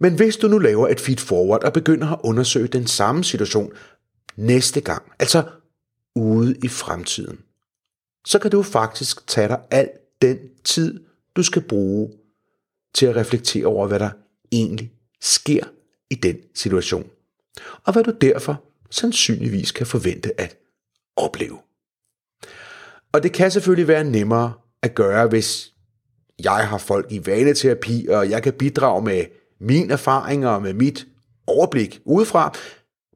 Men 0.00 0.14
hvis 0.14 0.36
du 0.36 0.48
nu 0.48 0.58
laver 0.58 0.88
et 0.88 1.00
feed 1.00 1.16
forward 1.16 1.64
og 1.64 1.72
begynder 1.72 2.08
at 2.12 2.18
undersøge 2.24 2.68
den 2.68 2.86
samme 2.86 3.24
situation 3.24 3.72
næste 4.36 4.80
gang, 4.80 5.02
altså 5.18 5.42
ude 6.16 6.56
i 6.62 6.68
fremtiden, 6.68 7.38
så 8.24 8.38
kan 8.38 8.50
du 8.50 8.62
faktisk 8.62 9.26
tage 9.26 9.48
dig 9.48 9.60
al 9.70 9.90
den 10.22 10.38
tid, 10.64 11.04
du 11.36 11.42
skal 11.42 11.62
bruge 11.62 12.12
til 12.94 13.06
at 13.06 13.16
reflektere 13.16 13.66
over, 13.66 13.86
hvad 13.86 13.98
der 13.98 14.10
egentlig 14.52 14.92
sker 15.20 15.64
i 16.10 16.14
den 16.14 16.36
situation, 16.54 17.10
og 17.84 17.92
hvad 17.92 18.04
du 18.04 18.12
derfor 18.20 18.62
sandsynligvis 18.90 19.72
kan 19.72 19.86
forvente 19.86 20.40
at 20.40 20.56
opleve. 21.16 21.58
Og 23.12 23.22
det 23.22 23.32
kan 23.32 23.50
selvfølgelig 23.50 23.88
være 23.88 24.04
nemmere 24.04 24.52
at 24.82 24.94
gøre, 24.94 25.28
hvis 25.28 25.72
jeg 26.44 26.68
har 26.68 26.78
folk 26.78 27.12
i 27.12 27.26
vaneterapi, 27.26 28.06
og 28.08 28.30
jeg 28.30 28.42
kan 28.42 28.52
bidrage 28.52 29.02
med 29.02 29.24
mine 29.60 29.92
erfaringer 29.92 30.48
og 30.48 30.62
med 30.62 30.74
mit 30.74 31.06
overblik 31.46 32.00
udefra, 32.04 32.54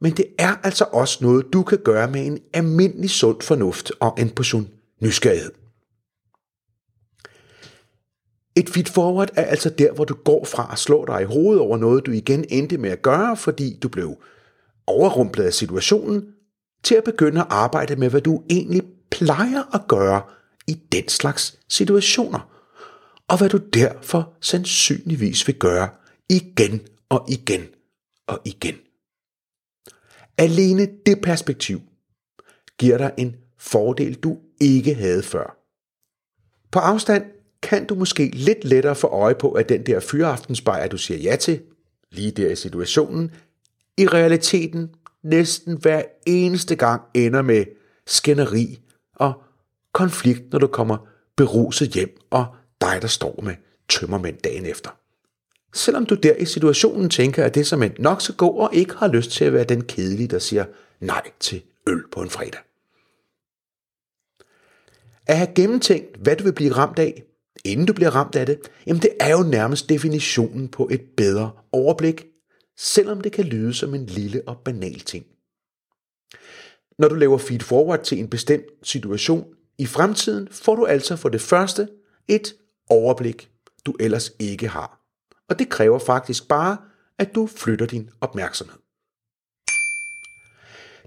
men 0.00 0.12
det 0.16 0.26
er 0.38 0.56
altså 0.62 0.84
også 0.92 1.18
noget, 1.24 1.46
du 1.52 1.62
kan 1.62 1.78
gøre 1.78 2.10
med 2.10 2.26
en 2.26 2.38
almindelig 2.52 3.10
sund 3.10 3.40
fornuft 3.40 3.92
og 4.00 4.14
en 4.18 4.30
portion 4.30 4.68
nysgerrighed. 5.00 5.50
Et 8.56 8.68
feed 8.68 8.84
forward 8.84 9.30
er 9.36 9.42
altså 9.42 9.70
der, 9.70 9.92
hvor 9.92 10.04
du 10.04 10.14
går 10.14 10.44
fra 10.44 10.68
at 10.72 10.78
slå 10.78 11.04
dig 11.06 11.22
i 11.22 11.24
hovedet 11.24 11.60
over 11.60 11.76
noget, 11.76 12.06
du 12.06 12.10
igen 12.10 12.44
endte 12.48 12.78
med 12.78 12.90
at 12.90 13.02
gøre, 13.02 13.36
fordi 13.36 13.78
du 13.82 13.88
blev 13.88 14.16
overrumplet 14.86 15.44
af 15.44 15.54
situationen, 15.54 16.24
til 16.82 16.94
at 16.94 17.04
begynde 17.04 17.40
at 17.40 17.46
arbejde 17.50 17.96
med, 17.96 18.10
hvad 18.10 18.20
du 18.20 18.42
egentlig 18.50 18.82
plejer 19.10 19.74
at 19.74 19.88
gøre 19.88 20.22
i 20.66 20.74
den 20.92 21.08
slags 21.08 21.58
situationer, 21.68 22.50
og 23.28 23.38
hvad 23.38 23.48
du 23.48 23.56
derfor 23.56 24.32
sandsynligvis 24.40 25.46
vil 25.46 25.58
gøre 25.58 25.88
igen 26.28 26.80
og 27.08 27.26
igen 27.28 27.66
og 28.26 28.40
igen. 28.44 28.74
Alene 30.38 30.88
det 31.06 31.20
perspektiv 31.22 31.80
giver 32.78 32.98
dig 32.98 33.12
en 33.18 33.36
fordel, 33.58 34.14
du 34.14 34.38
ikke 34.60 34.94
havde 34.94 35.22
før. 35.22 35.56
På 36.70 36.78
afstand 36.78 37.24
kan 37.62 37.86
du 37.86 37.94
måske 37.94 38.30
lidt 38.34 38.64
lettere 38.64 38.94
få 38.94 39.06
øje 39.06 39.34
på, 39.34 39.52
at 39.52 39.68
den 39.68 39.86
der 39.86 40.00
fyraftensbajer, 40.00 40.88
du 40.88 40.98
siger 40.98 41.18
ja 41.18 41.36
til, 41.36 41.60
lige 42.10 42.30
der 42.30 42.50
i 42.50 42.56
situationen, 42.56 43.30
i 43.98 44.06
realiteten 44.08 44.90
næsten 45.22 45.76
hver 45.80 46.02
eneste 46.26 46.76
gang 46.76 47.02
ender 47.14 47.42
med 47.42 47.64
skænderi 48.06 48.78
og 49.14 49.42
konflikt, 49.92 50.52
når 50.52 50.58
du 50.58 50.66
kommer 50.66 51.08
beruset 51.36 51.88
hjem, 51.88 52.18
og 52.30 52.46
dig, 52.80 52.98
der 53.02 53.08
står 53.08 53.40
med 53.42 53.54
tømmermænd 53.88 54.38
dagen 54.38 54.66
efter. 54.66 54.90
Selvom 55.74 56.06
du 56.06 56.14
der 56.14 56.34
i 56.34 56.44
situationen 56.44 57.10
tænker, 57.10 57.44
at 57.44 57.54
det 57.54 57.66
som 57.66 57.82
en 57.82 57.92
nok 57.98 58.22
så 58.22 58.34
god 58.34 58.60
og 58.60 58.74
ikke 58.74 58.94
har 58.94 59.08
lyst 59.08 59.30
til 59.30 59.44
at 59.44 59.52
være 59.52 59.64
den 59.64 59.84
kedelige, 59.84 60.28
der 60.28 60.38
siger 60.38 60.64
nej 61.00 61.30
til 61.40 61.62
øl 61.86 62.02
på 62.12 62.22
en 62.22 62.30
fredag. 62.30 62.60
At 65.28 65.36
have 65.36 65.54
gennemtænkt, 65.54 66.16
hvad 66.16 66.36
du 66.36 66.44
vil 66.44 66.52
blive 66.52 66.72
ramt 66.72 66.98
af, 66.98 67.22
inden 67.64 67.86
du 67.86 67.92
bliver 67.92 68.10
ramt 68.10 68.36
af 68.36 68.46
det, 68.46 68.58
jamen 68.86 69.02
det 69.02 69.10
er 69.20 69.30
jo 69.30 69.42
nærmest 69.42 69.88
definitionen 69.88 70.68
på 70.68 70.88
et 70.90 71.02
bedre 71.16 71.50
overblik, 71.72 72.26
selvom 72.78 73.20
det 73.20 73.32
kan 73.32 73.44
lyde 73.44 73.74
som 73.74 73.94
en 73.94 74.06
lille 74.06 74.42
og 74.46 74.58
banal 74.64 75.00
ting. 75.00 75.26
Når 76.98 77.08
du 77.08 77.14
laver 77.14 77.38
feed 77.38 77.60
forward 77.60 78.04
til 78.04 78.18
en 78.18 78.30
bestemt 78.30 78.66
situation 78.82 79.54
i 79.78 79.86
fremtiden, 79.86 80.48
får 80.48 80.76
du 80.76 80.86
altså 80.86 81.16
for 81.16 81.28
det 81.28 81.40
første 81.40 81.88
et 82.28 82.54
overblik, 82.90 83.50
du 83.86 83.96
ellers 84.00 84.32
ikke 84.38 84.68
har. 84.68 85.00
Og 85.48 85.58
det 85.58 85.68
kræver 85.68 85.98
faktisk 85.98 86.48
bare, 86.48 86.76
at 87.18 87.34
du 87.34 87.46
flytter 87.46 87.86
din 87.86 88.10
opmærksomhed. 88.20 88.78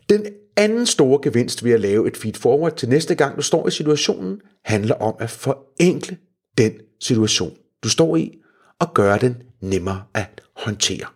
Den 0.10 0.26
anden 0.62 0.86
store 0.86 1.20
gevinst 1.24 1.64
ved 1.64 1.72
at 1.72 1.80
lave 1.80 2.08
et 2.08 2.18
feed 2.18 2.34
forward 2.34 2.76
til 2.76 2.90
næste 2.90 3.16
gang 3.16 3.38
du 3.38 3.42
står 3.42 3.68
i 3.68 3.72
situationen, 3.72 4.42
handler 4.66 4.96
om 4.96 5.16
at 5.20 5.30
forenkle 5.30 6.18
den 6.58 6.74
situation, 7.00 7.54
du 7.84 7.90
står 7.90 8.16
i, 8.16 8.38
og 8.80 8.94
gøre 8.94 9.18
den 9.18 9.36
nemmere 9.62 10.04
at 10.14 10.42
håndtere. 10.56 11.08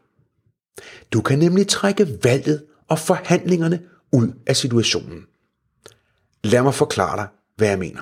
Du 1.13 1.21
kan 1.21 1.39
nemlig 1.39 1.67
trække 1.67 2.19
valget 2.23 2.65
og 2.87 2.99
forhandlingerne 2.99 3.81
ud 4.11 4.27
af 4.47 4.55
situationen. 4.55 5.25
Lad 6.43 6.61
mig 6.63 6.73
forklare 6.73 7.17
dig, 7.17 7.27
hvad 7.55 7.67
jeg 7.67 7.79
mener. 7.79 8.01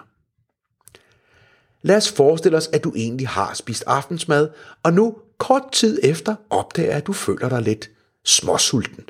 Lad 1.81 1.97
os 1.97 2.11
forestille 2.11 2.57
os, 2.57 2.69
at 2.73 2.83
du 2.83 2.93
egentlig 2.95 3.27
har 3.27 3.53
spist 3.53 3.83
aftensmad, 3.87 4.49
og 4.83 4.93
nu 4.93 5.17
kort 5.37 5.71
tid 5.71 5.99
efter 6.03 6.35
opdager, 6.49 6.95
at 6.97 7.07
du 7.07 7.13
føler 7.13 7.49
dig 7.49 7.61
lidt 7.61 7.89
småsulten. 8.25 9.03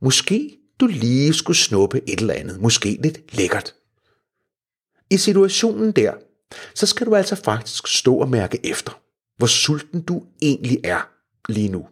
Måske 0.00 0.58
du 0.80 0.86
lige 0.86 1.34
skulle 1.34 1.56
snuppe 1.56 2.00
et 2.06 2.20
eller 2.20 2.34
andet, 2.34 2.60
måske 2.60 2.98
lidt 3.02 3.36
lækkert. 3.36 3.74
I 5.10 5.16
situationen 5.16 5.92
der, 5.92 6.12
så 6.74 6.86
skal 6.86 7.06
du 7.06 7.14
altså 7.14 7.34
faktisk 7.36 7.86
stå 7.86 8.16
og 8.16 8.28
mærke 8.28 8.66
efter, 8.66 9.00
hvor 9.36 9.46
sulten 9.46 10.02
du 10.02 10.22
egentlig 10.42 10.80
er 10.84 11.08
lige 11.48 11.68
nu. 11.68 11.86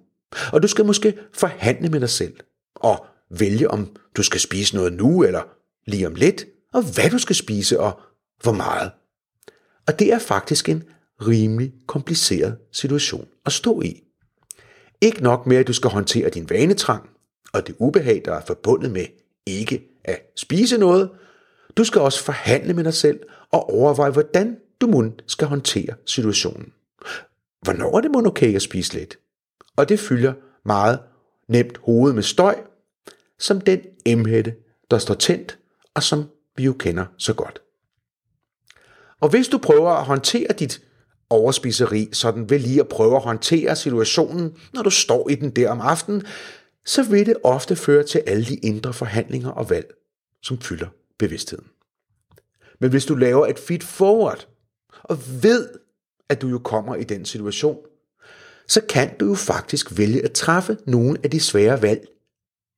Og 0.53 0.63
du 0.63 0.69
skal 0.69 0.85
måske 0.85 1.19
forhandle 1.33 1.89
med 1.89 2.01
dig 2.01 2.11
selv, 2.11 2.35
og 2.75 3.07
vælge 3.31 3.71
om 3.71 3.97
du 4.17 4.23
skal 4.23 4.41
spise 4.41 4.77
noget 4.77 4.93
nu 4.93 5.23
eller 5.23 5.43
lige 5.87 6.07
om 6.07 6.15
lidt, 6.15 6.47
og 6.73 6.83
hvad 6.83 7.11
du 7.11 7.19
skal 7.19 7.37
spise 7.37 7.81
og 7.81 8.01
hvor 8.43 8.53
meget. 8.53 8.91
Og 9.87 9.99
det 9.99 10.13
er 10.13 10.19
faktisk 10.19 10.69
en 10.69 10.83
rimelig 11.27 11.73
kompliceret 11.87 12.59
situation 12.73 13.29
at 13.47 13.53
stå 13.53 13.81
i. 13.81 14.03
Ikke 15.01 15.23
nok 15.23 15.47
med, 15.47 15.57
at 15.57 15.67
du 15.67 15.73
skal 15.73 15.91
håndtere 15.91 16.31
din 16.31 16.51
vanetrang 16.51 17.09
og 17.55 17.67
det 17.67 17.75
ubehag, 17.79 18.23
der 18.25 18.33
er 18.33 18.45
forbundet 18.47 18.91
med 18.91 19.07
ikke 19.47 19.89
at 20.05 20.21
spise 20.37 20.79
noget. 20.79 21.11
Du 21.77 21.85
skal 21.85 22.01
også 22.01 22.25
forhandle 22.25 22.75
med 22.75 22.85
dig 22.85 22.95
selv 22.95 23.21
og 23.51 23.71
overveje, 23.71 24.11
hvordan 24.11 24.57
du 24.81 24.87
mun 24.87 25.13
skal 25.27 25.49
håndtere 25.49 25.95
situationen. 26.07 26.73
Hvornår 27.63 27.97
er 27.97 28.01
det 28.01 28.11
mon 28.11 28.27
okay 28.27 28.55
at 28.55 28.63
spise 28.63 28.95
lidt? 28.95 29.19
Og 29.77 29.89
det 29.89 30.01
fylder 30.01 30.33
meget 30.65 30.99
nemt 31.49 31.79
hovedet 31.83 32.15
med 32.15 32.23
støj, 32.23 32.59
som 33.39 33.61
den 33.61 33.81
emhætte, 34.07 34.55
der 34.91 34.99
står 34.99 35.15
tændt, 35.15 35.59
og 35.95 36.03
som 36.03 36.25
vi 36.57 36.65
jo 36.65 36.73
kender 36.73 37.07
så 37.19 37.35
godt. 37.35 37.63
Og 39.21 39.29
hvis 39.29 39.49
du 39.49 39.59
prøver 39.59 39.91
at 39.91 40.05
håndtere 40.05 40.53
dit 40.59 40.83
overspiseri, 41.31 42.09
sådan 42.13 42.51
ved 42.51 42.59
lige 42.59 42.81
at 42.81 42.89
prøve 42.89 43.17
at 43.17 43.23
håndtere 43.23 43.77
situationen, 43.77 44.57
når 44.73 44.83
du 44.83 44.91
står 44.91 45.31
i 45.31 45.35
den 45.35 45.51
der 45.51 45.71
om 45.71 45.81
aftenen, 45.81 46.23
så 46.87 47.03
vil 47.03 47.27
det 47.27 47.37
ofte 47.45 47.77
føre 47.77 48.03
til 48.03 48.23
alle 48.27 48.45
de 48.45 48.55
indre 48.55 48.93
forhandlinger 48.93 49.51
og 49.51 49.71
valg, 49.71 49.95
som 50.43 50.61
fylder 50.61 50.89
bevidstheden. 51.19 51.67
Men 52.79 52.91
hvis 52.91 53.07
du 53.07 53.15
laver 53.15 53.47
et 53.47 53.59
feed 53.59 53.81
forward, 53.81 54.49
og 55.03 55.19
ved, 55.43 55.69
at 56.29 56.43
du 56.43 56.49
jo 56.49 56.59
kommer 56.59 56.95
i 56.97 57.05
den 57.05 57.25
situation, 57.25 57.79
så 58.69 58.81
kan 58.89 59.17
du 59.19 59.27
jo 59.27 59.35
faktisk 59.35 59.99
vælge 59.99 60.25
at 60.25 60.33
træffe 60.33 60.77
nogle 60.87 61.19
af 61.25 61.31
de 61.31 61.41
svære 61.41 61.83
valg 61.83 62.09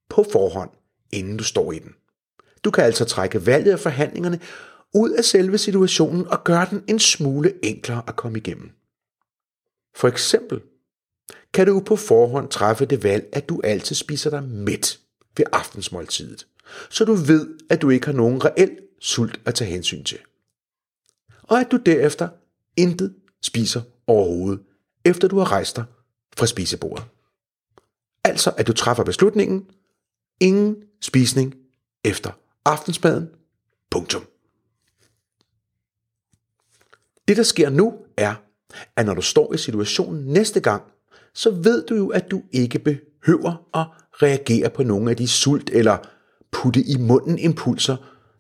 på 0.09 0.25
forhånd, 0.33 0.71
inden 1.13 1.37
du 1.37 1.45
står 1.45 1.73
i 1.73 1.79
den. 1.79 1.95
Du 2.65 2.71
kan 2.71 2.85
altså 2.85 3.05
trække 3.05 3.47
valget 3.47 3.73
af 3.73 3.81
forhandlingerne 3.81 4.41
ud 4.95 5.11
af 5.11 5.25
selve 5.25 5.59
situationen 5.59 6.29
og 6.29 6.45
gøre 6.45 6.67
den 6.71 6.85
en 6.89 6.99
smule 6.99 7.65
enklere 7.65 8.03
at 8.09 8.17
komme 8.17 8.39
igennem. 8.39 8.71
For 9.95 10.09
eksempel 10.09 10.61
kan 11.55 11.67
du 11.67 11.81
på 11.81 11.97
forhånd 11.97 12.49
træffe 12.49 12.85
det 12.85 13.03
valg, 13.03 13.29
at 13.33 13.49
du 13.49 13.61
altid 13.65 13.97
spiser 13.97 14.31
dig 14.31 14.43
mæt 14.43 14.99
ved 15.37 15.45
aftensmåltidet, 15.53 16.47
så 16.91 17.05
du 17.05 17.15
ved, 17.15 17.59
at 17.71 17.83
du 17.83 17.91
ikke 17.91 18.07
har 18.07 18.13
nogen 18.13 18.45
reel 18.45 18.79
sult 19.01 19.41
at 19.45 19.55
tage 19.55 19.71
hensyn 19.71 20.05
til. 20.05 20.19
og 21.43 21.61
at 21.61 21.71
du 21.71 21.77
derefter 21.77 22.29
intet 22.77 23.15
spiser 23.43 23.83
overhovedet, 24.07 24.63
efter 25.05 25.29
du 25.29 25.39
har 25.39 25.53
rejst 25.53 25.77
dig 25.77 25.85
fra 26.37 26.47
spisebordet. 26.47 27.05
Altså 28.25 28.51
at 28.57 28.67
du 28.67 28.73
træffer 28.73 29.05
beslutningen, 29.05 29.71
ingen 30.41 30.77
spisning 31.03 31.55
efter 32.05 32.33
aftensmaden, 32.65 33.31
punktum. 33.91 34.27
Det 37.29 37.37
der 37.37 37.43
sker 37.43 37.71
nu 37.71 37.95
er, 38.17 38.35
at 38.97 39.07
når 39.07 39.15
du 39.15 39.23
står 39.23 39.53
i 39.55 39.59
situationen 39.59 40.25
næste 40.25 40.61
gang, 40.61 40.83
så 41.37 41.51
ved 41.51 41.87
du 41.87 41.95
jo, 41.95 42.09
at 42.09 42.31
du 42.31 42.43
ikke 42.53 42.79
behøver 42.79 43.69
at 43.75 43.87
reagere 44.23 44.71
på 44.71 44.83
nogle 44.83 45.11
af 45.11 45.17
de 45.17 45.29
sult 45.29 45.71
eller 45.71 45.99
putte 46.53 46.83
i 46.83 46.97
munden 46.97 47.39
impulser, 47.39 47.97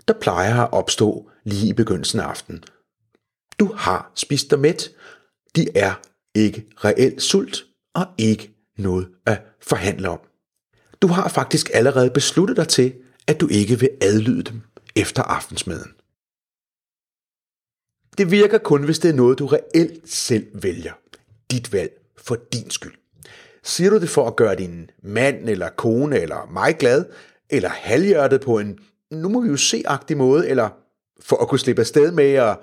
der 0.09 0.15
plejer 0.15 0.61
at 0.61 0.73
opstå 0.73 1.31
lige 1.45 1.69
i 1.69 1.73
begyndelsen 1.73 2.21
af 2.21 2.25
aftenen. 2.25 2.65
Du 3.59 3.73
har 3.75 4.13
spist 4.15 4.51
dig 4.51 4.59
mæt. 4.59 4.91
De 5.57 5.69
er 5.75 5.95
ikke 6.35 6.67
reelt 6.77 7.23
sult 7.23 7.65
og 7.95 8.07
ikke 8.19 8.51
noget 8.79 9.09
at 9.27 9.43
forhandle 9.61 10.09
om. 10.09 10.21
Du 11.03 11.07
har 11.07 11.29
faktisk 11.29 11.71
allerede 11.75 12.11
besluttet 12.11 12.57
dig 12.57 12.69
til, 12.69 12.95
at 13.27 13.41
du 13.41 13.49
ikke 13.49 13.81
vil 13.81 13.91
adlyde 14.01 14.43
dem 14.43 14.61
efter 14.97 15.23
aftensmaden. 15.23 15.93
Det 18.19 18.31
virker 18.31 18.59
kun, 18.59 18.85
hvis 18.85 18.99
det 18.99 19.11
er 19.11 19.15
noget, 19.15 19.39
du 19.39 19.47
reelt 19.47 20.09
selv 20.09 20.47
vælger. 20.63 20.93
Dit 21.51 21.73
valg 21.73 22.06
for 22.27 22.37
din 22.53 22.71
skyld. 22.71 22.95
Siger 23.65 23.91
du 23.91 23.99
det 23.99 24.09
for 24.09 24.27
at 24.27 24.37
gøre 24.37 24.55
din 24.55 24.91
mand 25.03 25.49
eller 25.49 25.69
kone 25.69 26.21
eller 26.21 26.51
mig 26.53 26.77
glad, 26.79 27.05
eller 27.51 27.69
halvhjertet 27.69 28.41
på 28.41 28.59
en, 28.59 28.79
nu 29.11 29.29
må 29.29 29.41
vi 29.41 29.49
jo 29.49 29.57
se-agtig 29.57 30.17
måde, 30.17 30.49
eller 30.49 30.69
for 31.21 31.37
at 31.37 31.49
kunne 31.49 31.59
slippe 31.59 31.81
afsted 31.81 32.13
med 32.13 32.33
at 32.33 32.59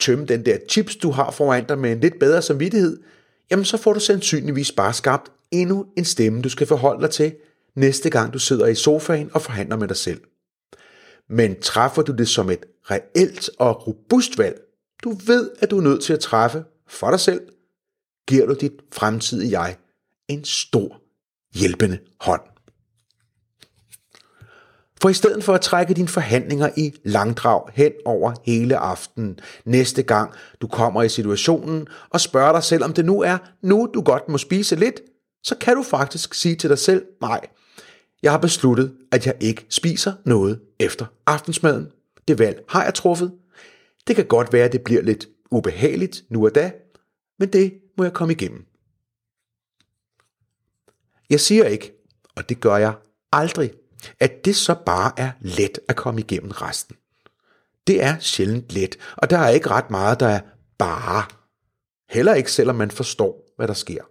tømme 0.00 0.26
den 0.26 0.44
der 0.44 0.56
chips, 0.70 0.96
du 0.96 1.10
har 1.10 1.30
foran 1.30 1.64
dig 1.64 1.78
med 1.78 1.92
en 1.92 2.00
lidt 2.00 2.18
bedre 2.20 2.42
samvittighed, 2.42 3.00
jamen 3.50 3.64
så 3.64 3.76
får 3.76 3.92
du 3.92 4.00
sandsynligvis 4.00 4.72
bare 4.72 4.92
skabt 4.92 5.32
endnu 5.50 5.86
en 5.96 6.04
stemme, 6.04 6.42
du 6.42 6.48
skal 6.48 6.66
forholde 6.66 7.02
dig 7.02 7.10
til, 7.10 7.34
næste 7.76 8.10
gang 8.10 8.32
du 8.32 8.38
sidder 8.38 8.66
i 8.66 8.74
sofaen 8.74 9.30
og 9.34 9.42
forhandler 9.42 9.76
med 9.76 9.88
dig 9.88 9.96
selv. 9.96 10.20
Men 11.28 11.60
træffer 11.60 12.02
du 12.02 12.12
det 12.12 12.28
som 12.28 12.50
et 12.50 12.66
reelt 12.90 13.50
og 13.58 13.86
robust 13.86 14.38
valg, 14.38 14.60
du 15.04 15.10
ved, 15.26 15.50
at 15.58 15.70
du 15.70 15.78
er 15.78 15.82
nødt 15.82 16.02
til 16.02 16.12
at 16.12 16.20
træffe 16.20 16.64
for 16.88 17.10
dig 17.10 17.20
selv, 17.20 17.40
giver 18.28 18.46
du 18.46 18.54
dit 18.60 18.72
fremtidige 18.92 19.60
jeg 19.60 19.76
en 20.28 20.44
stor 20.44 21.02
hjælpende 21.54 21.98
hånd. 22.20 22.40
For 25.02 25.08
i 25.08 25.14
stedet 25.14 25.44
for 25.44 25.54
at 25.54 25.60
trække 25.60 25.94
dine 25.94 26.08
forhandlinger 26.08 26.70
i 26.76 26.92
langdrag 27.04 27.62
hen 27.74 27.92
over 28.04 28.32
hele 28.44 28.76
aftenen, 28.76 29.38
næste 29.64 30.02
gang 30.02 30.32
du 30.60 30.66
kommer 30.66 31.02
i 31.02 31.08
situationen 31.08 31.86
og 32.10 32.20
spørger 32.20 32.52
dig 32.52 32.62
selv, 32.62 32.84
om 32.84 32.92
det 32.92 33.04
nu 33.04 33.20
er 33.20 33.38
nu, 33.62 33.88
du 33.94 34.02
godt 34.02 34.28
må 34.28 34.38
spise 34.38 34.76
lidt, 34.76 35.00
så 35.42 35.56
kan 35.56 35.76
du 35.76 35.82
faktisk 35.82 36.34
sige 36.34 36.56
til 36.56 36.70
dig 36.70 36.78
selv, 36.78 37.04
nej, 37.20 37.40
jeg 38.22 38.32
har 38.32 38.38
besluttet, 38.38 38.94
at 39.12 39.26
jeg 39.26 39.34
ikke 39.40 39.66
spiser 39.68 40.12
noget 40.24 40.60
efter 40.80 41.06
aftensmaden. 41.26 41.86
Det 42.28 42.38
valg 42.38 42.64
har 42.68 42.84
jeg 42.84 42.94
truffet. 42.94 43.32
Det 44.06 44.16
kan 44.16 44.26
godt 44.26 44.52
være, 44.52 44.64
at 44.64 44.72
det 44.72 44.82
bliver 44.82 45.02
lidt 45.02 45.28
ubehageligt 45.50 46.24
nu 46.30 46.46
og 46.46 46.54
da, 46.54 46.72
men 47.38 47.52
det 47.52 47.80
må 47.96 48.04
jeg 48.04 48.12
komme 48.12 48.32
igennem. 48.32 48.66
Jeg 51.30 51.40
siger 51.40 51.64
ikke, 51.64 51.92
og 52.34 52.48
det 52.48 52.60
gør 52.60 52.76
jeg 52.76 52.94
aldrig, 53.32 53.72
at 54.20 54.44
det 54.44 54.56
så 54.56 54.74
bare 54.86 55.12
er 55.16 55.30
let 55.40 55.78
at 55.88 55.96
komme 55.96 56.20
igennem 56.20 56.50
resten. 56.50 56.96
Det 57.86 58.02
er 58.02 58.18
sjældent 58.18 58.72
let, 58.72 58.98
og 59.16 59.30
der 59.30 59.38
er 59.38 59.48
ikke 59.48 59.70
ret 59.70 59.90
meget, 59.90 60.20
der 60.20 60.26
er 60.26 60.40
bare. 60.78 61.24
Heller 62.08 62.34
ikke 62.34 62.52
selvom 62.52 62.76
man 62.76 62.90
forstår, 62.90 63.52
hvad 63.56 63.68
der 63.68 63.74
sker. 63.74 64.04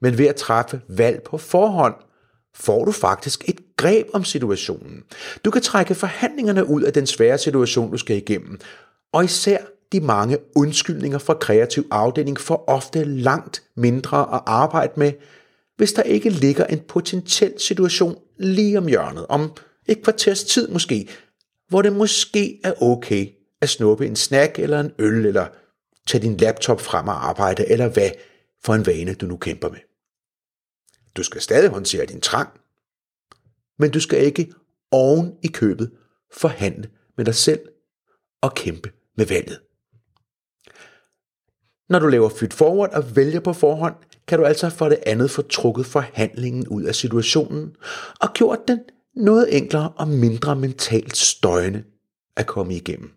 Men 0.00 0.18
ved 0.18 0.26
at 0.26 0.36
træffe 0.36 0.82
valg 0.88 1.22
på 1.22 1.38
forhånd, 1.38 1.94
får 2.54 2.84
du 2.84 2.92
faktisk 2.92 3.48
et 3.48 3.60
greb 3.76 4.06
om 4.12 4.24
situationen. 4.24 5.04
Du 5.44 5.50
kan 5.50 5.62
trække 5.62 5.94
forhandlingerne 5.94 6.66
ud 6.68 6.82
af 6.82 6.92
den 6.92 7.06
svære 7.06 7.38
situation, 7.38 7.90
du 7.90 7.98
skal 7.98 8.16
igennem. 8.16 8.60
Og 9.12 9.24
især 9.24 9.58
de 9.92 10.00
mange 10.00 10.38
undskyldninger 10.56 11.18
fra 11.18 11.34
kreativ 11.34 11.86
afdeling 11.90 12.40
for 12.40 12.64
ofte 12.68 13.04
langt 13.04 13.62
mindre 13.76 14.34
at 14.34 14.40
arbejde 14.46 14.92
med, 14.96 15.12
hvis 15.76 15.92
der 15.92 16.02
ikke 16.02 16.30
ligger 16.30 16.64
en 16.66 16.80
potentiel 16.80 17.60
situation 17.60 18.18
lige 18.38 18.78
om 18.78 18.86
hjørnet, 18.86 19.26
om 19.26 19.52
et 19.86 20.02
kvarters 20.02 20.44
tid 20.44 20.68
måske, 20.68 21.08
hvor 21.68 21.82
det 21.82 21.92
måske 21.92 22.60
er 22.64 22.82
okay 22.82 23.26
at 23.60 23.68
snuppe 23.68 24.06
en 24.06 24.16
snack 24.16 24.58
eller 24.58 24.80
en 24.80 24.92
øl, 24.98 25.26
eller 25.26 25.46
tage 26.06 26.22
din 26.22 26.36
laptop 26.36 26.80
frem 26.80 27.08
og 27.08 27.28
arbejde, 27.28 27.68
eller 27.68 27.88
hvad 27.88 28.10
for 28.64 28.74
en 28.74 28.86
vane 28.86 29.14
du 29.14 29.26
nu 29.26 29.36
kæmper 29.36 29.68
med. 29.68 29.78
Du 31.16 31.22
skal 31.22 31.40
stadig 31.40 31.70
håndtere 31.70 32.06
din 32.06 32.20
trang, 32.20 32.48
men 33.78 33.90
du 33.90 34.00
skal 34.00 34.24
ikke 34.24 34.52
oven 34.90 35.32
i 35.42 35.46
købet 35.46 35.90
forhandle 36.32 36.90
med 37.16 37.24
dig 37.24 37.34
selv 37.34 37.60
og 38.40 38.54
kæmpe 38.54 38.92
med 39.16 39.26
valget. 39.26 39.60
Når 41.88 41.98
du 41.98 42.06
laver 42.06 42.28
Fit 42.28 42.54
forward 42.54 42.94
og 42.94 43.16
vælger 43.16 43.40
på 43.40 43.52
forhånd, 43.52 43.94
kan 44.28 44.38
du 44.38 44.44
altså 44.44 44.70
for 44.70 44.88
det 44.88 44.98
andet 45.06 45.30
få 45.30 45.42
trukket 45.42 45.86
forhandlingen 45.86 46.68
ud 46.68 46.82
af 46.82 46.94
situationen 46.94 47.76
og 48.20 48.32
gjort 48.34 48.58
den 48.68 48.80
noget 49.16 49.56
enklere 49.56 49.92
og 49.96 50.08
mindre 50.08 50.56
mentalt 50.56 51.16
støjende 51.16 51.84
at 52.36 52.46
komme 52.46 52.74
igennem. 52.74 53.10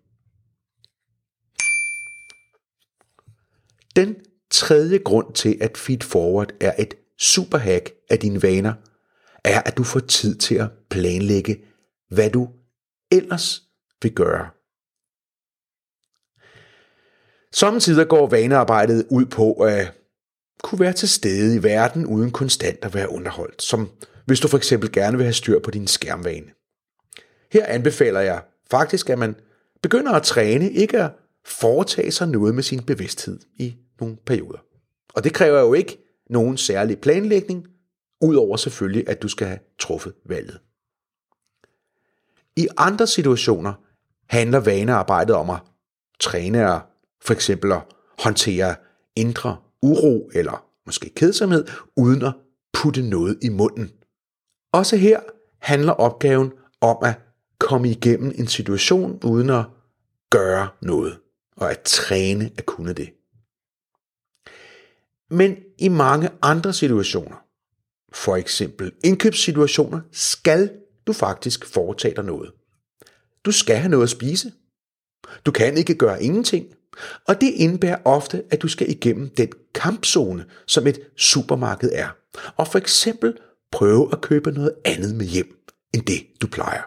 Den 3.95 4.15
tredje 4.51 4.97
grund 4.97 5.33
til, 5.33 5.57
at 5.61 5.77
feed 5.77 6.01
forward 6.01 6.51
er 6.61 6.73
et 6.79 6.93
superhack 7.19 7.91
af 8.09 8.19
dine 8.19 8.43
vaner, 8.43 8.73
er, 9.43 9.61
at 9.61 9.77
du 9.77 9.83
får 9.83 9.99
tid 9.99 10.35
til 10.35 10.55
at 10.55 10.71
planlægge, 10.89 11.63
hvad 12.09 12.29
du 12.29 12.49
ellers 13.11 13.63
vil 14.01 14.13
gøre. 14.13 14.49
Samtidig 17.55 18.07
går 18.07 18.27
vanearbejdet 18.27 19.07
ud 19.09 19.25
på 19.25 19.53
at 19.53 19.93
kunne 20.63 20.79
være 20.79 20.93
til 20.93 21.09
stede 21.09 21.55
i 21.55 21.63
verden 21.63 22.05
uden 22.05 22.31
konstant 22.31 22.85
at 22.85 22.93
være 22.93 23.11
underholdt, 23.11 23.61
som 23.61 23.89
hvis 24.25 24.39
du 24.39 24.47
for 24.47 24.57
eksempel 24.57 24.91
gerne 24.91 25.17
vil 25.17 25.25
have 25.25 25.33
styr 25.33 25.59
på 25.59 25.71
din 25.71 25.87
skærmvane. 25.87 26.51
Her 27.51 27.65
anbefaler 27.65 28.19
jeg 28.19 28.41
faktisk, 28.71 29.09
at 29.09 29.19
man 29.19 29.35
begynder 29.81 30.11
at 30.11 30.23
træne, 30.23 30.71
ikke 30.71 31.03
at 31.03 31.11
foretage 31.45 32.11
sig 32.11 32.27
noget 32.27 32.55
med 32.55 32.63
sin 32.63 32.83
bevidsthed 32.83 33.39
i 33.55 33.75
nogle 33.99 34.17
perioder. 34.25 34.59
Og 35.13 35.23
det 35.23 35.33
kræver 35.33 35.59
jo 35.59 35.73
ikke 35.73 35.97
nogen 36.29 36.57
særlig 36.57 36.99
planlægning, 36.99 37.67
udover 38.21 38.57
selvfølgelig, 38.57 39.09
at 39.09 39.21
du 39.21 39.27
skal 39.27 39.47
have 39.47 39.59
truffet 39.79 40.13
valget. 40.25 40.59
I 42.55 42.67
andre 42.77 43.07
situationer 43.07 43.73
handler 44.29 44.59
vanearbejdet 44.59 45.35
om 45.35 45.49
at 45.49 45.59
træne 46.19 46.71
og 46.71 46.81
for 47.25 47.33
eksempel 47.33 47.71
at 47.71 47.81
håndtere 48.19 48.75
indre 49.15 49.57
uro 49.81 50.29
eller 50.33 50.65
måske 50.85 51.09
kedsomhed, 51.15 51.67
uden 51.95 52.21
at 52.21 52.33
putte 52.73 53.01
noget 53.01 53.37
i 53.41 53.49
munden. 53.49 53.91
Også 54.73 54.97
her 54.97 55.19
handler 55.59 55.93
opgaven 55.93 56.51
om 56.81 56.97
at 57.01 57.19
komme 57.59 57.89
igennem 57.89 58.33
en 58.35 58.47
situation 58.47 59.19
uden 59.23 59.49
at 59.49 59.65
gøre 60.29 60.67
noget, 60.81 61.19
og 61.57 61.71
at 61.71 61.81
træne 61.81 62.51
at 62.57 62.65
kunne 62.65 62.93
det. 62.93 63.09
Men 65.29 65.57
i 65.79 65.89
mange 65.89 66.29
andre 66.41 66.73
situationer, 66.73 67.35
for 68.13 68.35
eksempel 68.35 68.91
indkøbssituationer, 69.03 69.99
skal 70.11 70.71
du 71.07 71.13
faktisk 71.13 71.65
foretage 71.65 72.15
dig 72.15 72.23
noget. 72.23 72.51
Du 73.45 73.51
skal 73.51 73.75
have 73.75 73.89
noget 73.89 74.03
at 74.03 74.09
spise. 74.09 74.51
Du 75.45 75.51
kan 75.51 75.77
ikke 75.77 75.95
gøre 75.95 76.23
ingenting. 76.23 76.65
Og 77.27 77.41
det 77.41 77.47
indebærer 77.55 77.97
ofte, 78.05 78.43
at 78.51 78.61
du 78.61 78.67
skal 78.67 78.89
igennem 78.89 79.29
den 79.29 79.49
kampzone, 79.73 80.45
som 80.67 80.87
et 80.87 80.99
supermarked 81.17 81.89
er. 81.93 82.07
Og 82.55 82.67
for 82.67 82.77
eksempel 82.77 83.37
prøve 83.71 84.09
at 84.11 84.21
købe 84.21 84.51
noget 84.51 84.73
andet 84.85 85.15
med 85.15 85.25
hjem, 85.25 85.57
end 85.93 86.01
det 86.01 86.27
du 86.41 86.47
plejer. 86.47 86.81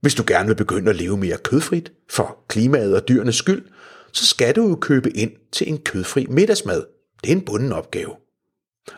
Hvis 0.00 0.14
du 0.14 0.24
gerne 0.26 0.48
vil 0.48 0.54
begynde 0.54 0.90
at 0.90 0.96
leve 0.96 1.16
mere 1.16 1.36
kødfrit 1.36 1.92
for 2.10 2.44
klimaet 2.48 2.96
og 2.96 3.08
dyrenes 3.08 3.36
skyld, 3.36 3.64
så 4.12 4.26
skal 4.26 4.56
du 4.56 4.68
jo 4.68 4.74
købe 4.74 5.10
ind 5.10 5.32
til 5.52 5.68
en 5.68 5.78
kødfri 5.78 6.26
middagsmad. 6.26 6.86
Det 7.24 7.32
er 7.32 7.36
en 7.36 7.44
bunden 7.44 7.72
opgave. 7.72 8.10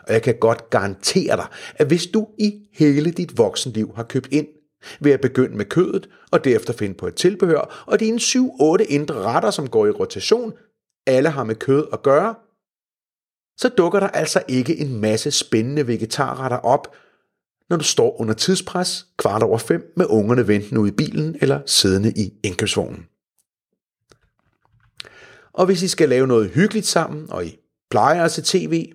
Og 0.07 0.13
jeg 0.13 0.21
kan 0.21 0.35
godt 0.39 0.69
garantere 0.69 1.37
dig, 1.37 1.47
at 1.75 1.87
hvis 1.87 2.07
du 2.07 2.27
i 2.37 2.67
hele 2.73 3.11
dit 3.11 3.37
voksenliv 3.37 3.93
har 3.95 4.03
købt 4.03 4.27
ind 4.31 4.47
ved 4.99 5.11
at 5.11 5.21
begynde 5.21 5.57
med 5.57 5.65
kødet 5.65 6.09
og 6.31 6.43
derefter 6.43 6.73
finde 6.73 6.95
på 6.95 7.07
et 7.07 7.15
tilbehør, 7.15 7.83
og 7.87 7.99
dine 7.99 8.17
7-8 8.17 8.85
indre 8.89 9.15
retter, 9.15 9.51
som 9.51 9.69
går 9.69 9.87
i 9.87 9.91
rotation, 9.91 10.53
alle 11.07 11.29
har 11.29 11.43
med 11.43 11.55
kød 11.55 11.87
at 11.93 12.03
gøre, 12.03 12.35
så 13.57 13.69
dukker 13.69 13.99
der 13.99 14.07
altså 14.07 14.43
ikke 14.47 14.77
en 14.77 15.01
masse 15.01 15.31
spændende 15.31 15.87
vegetarretter 15.87 16.57
op, 16.57 16.95
når 17.69 17.77
du 17.77 17.83
står 17.83 18.21
under 18.21 18.33
tidspres 18.33 19.07
kvart 19.17 19.43
over 19.43 19.57
fem 19.57 19.93
med 19.97 20.05
ungerne 20.09 20.47
ventende 20.47 20.81
ude 20.81 20.89
i 20.89 20.95
bilen 20.95 21.35
eller 21.41 21.59
siddende 21.65 22.13
i 22.15 22.33
indkøbsvognen. 22.43 23.07
Og 25.53 25.65
hvis 25.65 25.83
I 25.83 25.87
skal 25.87 26.09
lave 26.09 26.27
noget 26.27 26.49
hyggeligt 26.49 26.85
sammen, 26.85 27.31
og 27.31 27.45
I 27.45 27.59
plejer 27.89 28.23
at 28.23 28.31
se 28.31 28.41
tv, 28.41 28.91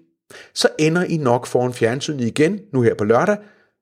så 0.55 0.69
ender 0.79 1.05
I 1.05 1.17
nok 1.17 1.47
foran 1.47 1.75
fjernsynet 1.75 2.27
igen, 2.27 2.61
nu 2.73 2.83
her 2.83 2.95
på 2.95 3.05
lørdag, 3.05 3.37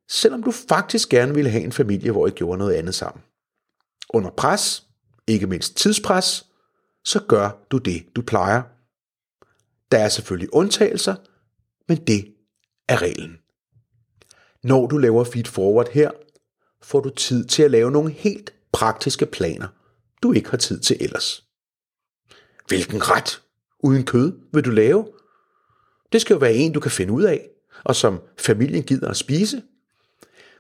selvom 0.08 0.42
du 0.42 0.50
faktisk 0.50 1.08
gerne 1.08 1.34
ville 1.34 1.50
have 1.50 1.64
en 1.64 1.72
familie, 1.72 2.10
hvor 2.10 2.26
I 2.26 2.30
gjorde 2.30 2.58
noget 2.58 2.74
andet 2.74 2.94
sammen. 2.94 3.22
Under 4.10 4.30
pres, 4.30 4.86
ikke 5.26 5.46
mindst 5.46 5.76
tidspres, 5.76 6.46
så 7.04 7.20
gør 7.28 7.66
du 7.70 7.78
det, 7.78 8.06
du 8.16 8.22
plejer. 8.22 8.62
Der 9.90 9.98
er 9.98 10.08
selvfølgelig 10.08 10.54
undtagelser, 10.54 11.14
men 11.88 12.04
det 12.06 12.34
er 12.88 13.02
reglen. 13.02 13.38
Når 14.62 14.86
du 14.86 14.98
laver 14.98 15.24
feed 15.24 15.44
forward 15.44 15.88
her, 15.88 16.10
får 16.82 17.00
du 17.00 17.10
tid 17.10 17.44
til 17.44 17.62
at 17.62 17.70
lave 17.70 17.90
nogle 17.90 18.12
helt 18.12 18.54
praktiske 18.72 19.26
planer, 19.26 19.68
du 20.22 20.32
ikke 20.32 20.50
har 20.50 20.56
tid 20.56 20.80
til 20.80 20.96
ellers. 21.00 21.44
Hvilken 22.68 23.10
ret 23.10 23.42
uden 23.78 24.04
kød 24.04 24.32
vil 24.52 24.64
du 24.64 24.70
lave? 24.70 25.08
Det 26.12 26.20
skal 26.20 26.34
jo 26.34 26.38
være 26.38 26.54
en, 26.54 26.72
du 26.72 26.80
kan 26.80 26.90
finde 26.90 27.12
ud 27.12 27.22
af, 27.22 27.48
og 27.84 27.96
som 27.96 28.20
familien 28.38 28.82
gider 28.82 29.08
at 29.08 29.16
spise. 29.16 29.62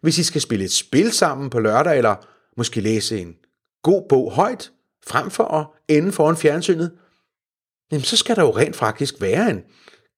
Hvis 0.02 0.18
I 0.18 0.22
skal 0.22 0.40
spille 0.40 0.64
et 0.64 0.72
spil 0.72 1.12
sammen 1.12 1.50
på 1.50 1.60
lørdag, 1.60 1.96
eller 1.96 2.16
måske 2.56 2.80
læse 2.80 3.20
en 3.20 3.36
god 3.82 4.08
bog 4.08 4.32
højt, 4.32 4.72
frem 5.06 5.30
for 5.30 5.44
at 5.44 5.66
ende 5.88 6.12
foran 6.12 6.36
fjernsynet, 6.36 6.98
jamen 7.92 8.04
så 8.04 8.16
skal 8.16 8.36
der 8.36 8.42
jo 8.42 8.56
rent 8.56 8.76
faktisk 8.76 9.20
være 9.20 9.50
en 9.50 9.62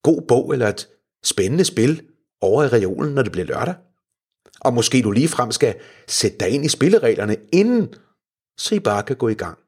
god 0.02 0.22
bog 0.28 0.52
eller 0.52 0.68
et 0.68 0.88
spændende 1.24 1.64
spil 1.64 2.08
over 2.40 2.64
i 2.64 2.68
reolen, 2.68 3.14
når 3.14 3.22
det 3.22 3.32
bliver 3.32 3.46
lørdag. 3.46 3.74
Og 4.60 4.74
måske 4.74 5.02
du 5.02 5.10
lige 5.10 5.28
frem 5.28 5.50
skal 5.50 5.80
sætte 6.08 6.38
dig 6.38 6.48
ind 6.48 6.64
i 6.64 6.68
spillereglerne 6.68 7.36
inden, 7.52 7.94
så 8.58 8.74
I 8.74 8.80
bare 8.80 9.02
kan 9.02 9.16
gå 9.16 9.28
i 9.28 9.34
gang. 9.34 9.58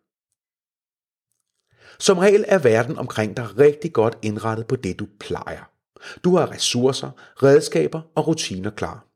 Som 1.98 2.18
regel 2.18 2.44
er 2.48 2.58
verden 2.58 2.98
omkring 2.98 3.36
dig 3.36 3.58
rigtig 3.58 3.92
godt 3.92 4.18
indrettet 4.22 4.66
på 4.66 4.76
det, 4.76 4.98
du 4.98 5.06
plejer. 5.20 5.70
Du 6.24 6.36
har 6.36 6.50
ressourcer, 6.50 7.10
redskaber 7.42 8.00
og 8.14 8.26
rutiner 8.26 8.70
klar. 8.70 9.09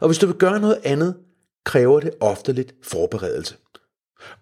Og 0.00 0.08
hvis 0.08 0.18
du 0.18 0.26
vil 0.26 0.36
gøre 0.36 0.60
noget 0.60 0.80
andet, 0.84 1.16
kræver 1.64 2.00
det 2.00 2.10
ofte 2.20 2.52
lidt 2.52 2.74
forberedelse. 2.82 3.56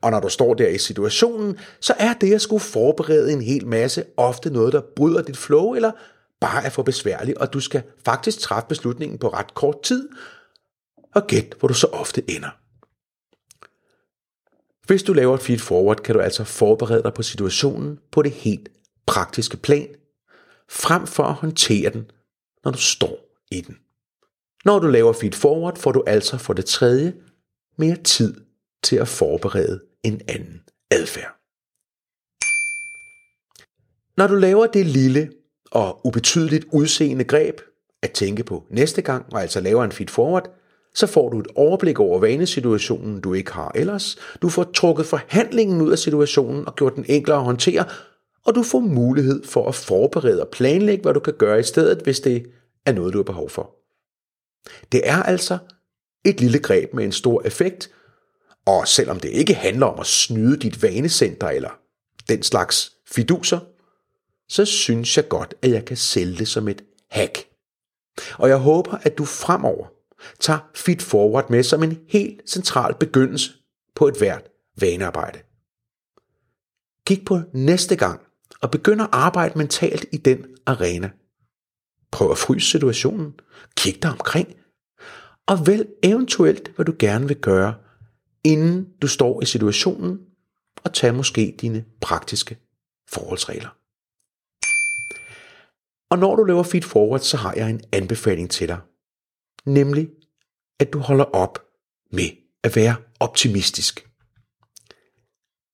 Og 0.00 0.10
når 0.10 0.20
du 0.20 0.28
står 0.28 0.54
der 0.54 0.68
i 0.68 0.78
situationen, 0.78 1.58
så 1.80 1.94
er 1.98 2.14
det 2.14 2.34
at 2.34 2.40
skulle 2.40 2.60
forberede 2.60 3.32
en 3.32 3.42
hel 3.42 3.66
masse 3.66 4.04
ofte 4.16 4.50
noget, 4.50 4.72
der 4.72 4.82
bryder 4.96 5.22
dit 5.22 5.36
flow, 5.36 5.74
eller 5.74 5.92
bare 6.40 6.64
er 6.64 6.70
for 6.70 6.82
besværligt, 6.82 7.38
og 7.38 7.52
du 7.52 7.60
skal 7.60 7.82
faktisk 8.04 8.38
træffe 8.38 8.68
beslutningen 8.68 9.18
på 9.18 9.28
ret 9.28 9.54
kort 9.54 9.82
tid, 9.82 10.08
og 11.14 11.26
gæt, 11.26 11.54
hvor 11.58 11.68
du 11.68 11.74
så 11.74 11.86
ofte 11.86 12.30
ender. 12.30 12.50
Hvis 14.86 15.02
du 15.02 15.12
laver 15.12 15.34
et 15.34 15.42
feed 15.42 15.58
forward, 15.58 15.96
kan 15.96 16.14
du 16.14 16.20
altså 16.20 16.44
forberede 16.44 17.02
dig 17.02 17.14
på 17.14 17.22
situationen 17.22 17.98
på 18.12 18.22
det 18.22 18.32
helt 18.32 18.68
praktiske 19.06 19.56
plan, 19.56 19.88
frem 20.70 21.06
for 21.06 21.22
at 21.22 21.34
håndtere 21.34 21.90
den, 21.90 22.10
når 22.64 22.70
du 22.70 22.78
står 22.78 23.18
i 23.50 23.60
den. 23.60 23.76
Når 24.68 24.78
du 24.78 24.86
laver 24.86 25.12
feed 25.12 25.32
forward, 25.32 25.76
får 25.76 25.92
du 25.92 26.04
altså 26.06 26.38
for 26.38 26.52
det 26.52 26.64
tredje 26.64 27.14
mere 27.76 27.96
tid 27.96 28.34
til 28.82 28.96
at 28.96 29.08
forberede 29.08 29.80
en 30.04 30.20
anden 30.28 30.60
adfærd. 30.90 31.36
Når 34.16 34.26
du 34.26 34.34
laver 34.34 34.66
det 34.66 34.86
lille 34.86 35.30
og 35.70 36.06
ubetydeligt 36.06 36.66
udseende 36.72 37.24
greb 37.24 37.60
at 38.02 38.10
tænke 38.10 38.44
på 38.44 38.64
næste 38.70 39.02
gang, 39.02 39.26
og 39.32 39.42
altså 39.42 39.60
laver 39.60 39.84
en 39.84 39.92
feed 39.92 40.08
forward, 40.08 40.50
så 40.94 41.06
får 41.06 41.28
du 41.28 41.40
et 41.40 41.48
overblik 41.54 42.00
over 42.00 42.18
vanesituationen, 42.18 43.20
du 43.20 43.34
ikke 43.34 43.52
har 43.52 43.72
ellers. 43.74 44.16
Du 44.42 44.48
får 44.48 44.64
trukket 44.64 45.06
forhandlingen 45.06 45.80
ud 45.80 45.92
af 45.92 45.98
situationen 45.98 46.66
og 46.66 46.74
gjort 46.74 46.96
den 46.96 47.04
enklere 47.08 47.38
at 47.38 47.44
håndtere, 47.44 47.84
og 48.46 48.54
du 48.54 48.62
får 48.62 48.80
mulighed 48.80 49.44
for 49.44 49.68
at 49.68 49.74
forberede 49.74 50.42
og 50.42 50.48
planlægge, 50.48 51.02
hvad 51.02 51.14
du 51.14 51.20
kan 51.20 51.34
gøre 51.38 51.60
i 51.60 51.62
stedet, 51.62 52.02
hvis 52.02 52.20
det 52.20 52.46
er 52.86 52.92
noget, 52.92 53.12
du 53.12 53.18
har 53.18 53.22
behov 53.24 53.50
for. 53.50 53.77
Det 54.92 55.08
er 55.08 55.22
altså 55.22 55.58
et 56.24 56.40
lille 56.40 56.58
greb 56.58 56.94
med 56.94 57.04
en 57.04 57.12
stor 57.12 57.42
effekt, 57.44 57.90
og 58.66 58.88
selvom 58.88 59.20
det 59.20 59.28
ikke 59.28 59.54
handler 59.54 59.86
om 59.86 60.00
at 60.00 60.06
snyde 60.06 60.56
dit 60.56 60.82
vanecenter 60.82 61.48
eller 61.48 61.70
den 62.28 62.42
slags 62.42 62.92
fiduser, 63.06 63.60
så 64.48 64.64
synes 64.64 65.16
jeg 65.16 65.28
godt, 65.28 65.54
at 65.62 65.70
jeg 65.70 65.84
kan 65.84 65.96
sælge 65.96 66.38
det 66.38 66.48
som 66.48 66.68
et 66.68 66.84
hack. 67.10 67.38
Og 68.38 68.48
jeg 68.48 68.56
håber, 68.56 68.96
at 69.02 69.18
du 69.18 69.24
fremover 69.24 69.86
tager 70.40 70.70
Fit 70.74 71.02
Forward 71.02 71.50
med 71.50 71.62
som 71.62 71.82
en 71.82 72.00
helt 72.08 72.50
central 72.50 72.94
begyndelse 72.94 73.52
på 73.94 74.08
et 74.08 74.18
hvert 74.18 74.48
vanearbejde. 74.80 75.38
Kig 77.06 77.24
på 77.26 77.40
næste 77.52 77.96
gang 77.96 78.20
og 78.60 78.70
begynd 78.70 79.02
at 79.02 79.08
arbejde 79.12 79.58
mentalt 79.58 80.06
i 80.12 80.16
den 80.16 80.44
arena. 80.66 81.10
Prøv 82.10 82.30
at 82.30 82.38
fryse 82.38 82.70
situationen. 82.70 83.34
Kig 83.76 84.02
dig 84.02 84.10
omkring. 84.10 84.54
Og 85.46 85.66
vælg 85.66 85.86
eventuelt, 86.02 86.68
hvad 86.68 86.84
du 86.84 86.94
gerne 86.98 87.28
vil 87.28 87.36
gøre, 87.40 87.74
inden 88.44 88.92
du 89.02 89.06
står 89.06 89.42
i 89.42 89.46
situationen, 89.46 90.20
og 90.84 90.94
tag 90.94 91.14
måske 91.14 91.56
dine 91.60 91.84
praktiske 92.00 92.58
forholdsregler. 93.08 93.68
Og 96.10 96.18
når 96.18 96.36
du 96.36 96.44
laver 96.44 96.62
feed 96.62 96.82
forward, 96.82 97.20
så 97.20 97.36
har 97.36 97.54
jeg 97.54 97.70
en 97.70 97.80
anbefaling 97.92 98.50
til 98.50 98.68
dig. 98.68 98.80
Nemlig, 99.66 100.10
at 100.80 100.92
du 100.92 100.98
holder 100.98 101.24
op 101.24 101.66
med 102.12 102.30
at 102.64 102.76
være 102.76 102.96
optimistisk. 103.20 104.10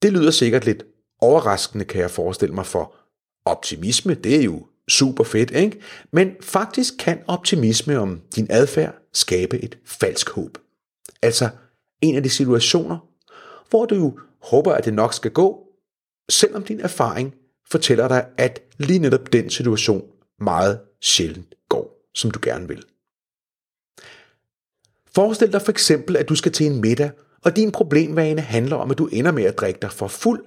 Det 0.02 0.12
lyder 0.12 0.30
sikkert 0.30 0.64
lidt 0.64 0.84
overraskende, 1.20 1.84
kan 1.84 2.00
jeg 2.00 2.10
forestille 2.10 2.54
mig, 2.54 2.66
for 2.66 2.96
optimisme, 3.44 4.14
det 4.14 4.36
er 4.36 4.42
jo 4.42 4.68
super 4.88 5.24
fedt, 5.24 5.50
ikke? 5.50 5.80
Men 6.12 6.32
faktisk 6.40 6.94
kan 6.98 7.22
optimisme 7.26 7.98
om 7.98 8.20
din 8.36 8.46
adfærd 8.50 8.94
skabe 9.12 9.64
et 9.64 9.78
falsk 9.86 10.30
håb. 10.30 10.58
Altså 11.22 11.48
en 12.00 12.16
af 12.16 12.22
de 12.22 12.30
situationer, 12.30 12.98
hvor 13.70 13.86
du 13.86 13.94
jo 13.94 14.18
håber, 14.42 14.72
at 14.72 14.84
det 14.84 14.94
nok 14.94 15.14
skal 15.14 15.30
gå, 15.30 15.66
selvom 16.28 16.64
din 16.64 16.80
erfaring 16.80 17.34
fortæller 17.70 18.08
dig, 18.08 18.26
at 18.36 18.62
lige 18.78 18.98
netop 18.98 19.32
den 19.32 19.50
situation 19.50 20.04
meget 20.40 20.80
sjældent 21.00 21.54
går, 21.68 22.10
som 22.14 22.30
du 22.30 22.38
gerne 22.42 22.68
vil. 22.68 22.84
Forestil 25.14 25.52
dig 25.52 25.62
for 25.62 25.70
eksempel, 25.70 26.16
at 26.16 26.28
du 26.28 26.34
skal 26.34 26.52
til 26.52 26.66
en 26.66 26.80
middag, 26.80 27.10
og 27.44 27.56
din 27.56 27.72
problemvane 27.72 28.40
handler 28.40 28.76
om, 28.76 28.90
at 28.90 28.98
du 28.98 29.06
ender 29.06 29.32
med 29.32 29.44
at 29.44 29.58
drikke 29.58 29.80
dig 29.82 29.92
for 29.92 30.08
fuld 30.08 30.46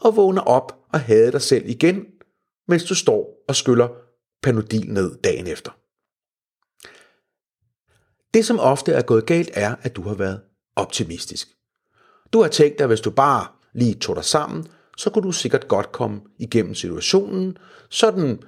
og 0.00 0.16
vågner 0.16 0.42
op 0.42 0.78
og 0.92 1.00
hader 1.00 1.30
dig 1.30 1.42
selv 1.42 1.68
igen, 1.68 2.06
mens 2.68 2.84
du 2.84 2.94
står 2.94 3.44
og 3.48 3.56
skyller 3.56 3.88
panodil 4.42 4.92
ned 4.92 5.16
dagen 5.24 5.46
efter. 5.46 5.70
Det, 8.34 8.44
som 8.44 8.58
ofte 8.58 8.92
er 8.92 9.02
gået 9.02 9.26
galt, 9.26 9.50
er, 9.54 9.74
at 9.82 9.96
du 9.96 10.02
har 10.02 10.14
været 10.14 10.40
optimistisk. 10.76 11.48
Du 12.32 12.42
har 12.42 12.48
tænkt 12.48 12.78
dig, 12.78 12.84
at 12.84 12.90
hvis 12.90 13.00
du 13.00 13.10
bare 13.10 13.46
lige 13.74 13.94
tog 13.94 14.16
dig 14.16 14.24
sammen, 14.24 14.66
så 14.96 15.10
kunne 15.10 15.22
du 15.22 15.32
sikkert 15.32 15.68
godt 15.68 15.92
komme 15.92 16.20
igennem 16.38 16.74
situationen, 16.74 17.56
sådan 17.90 18.42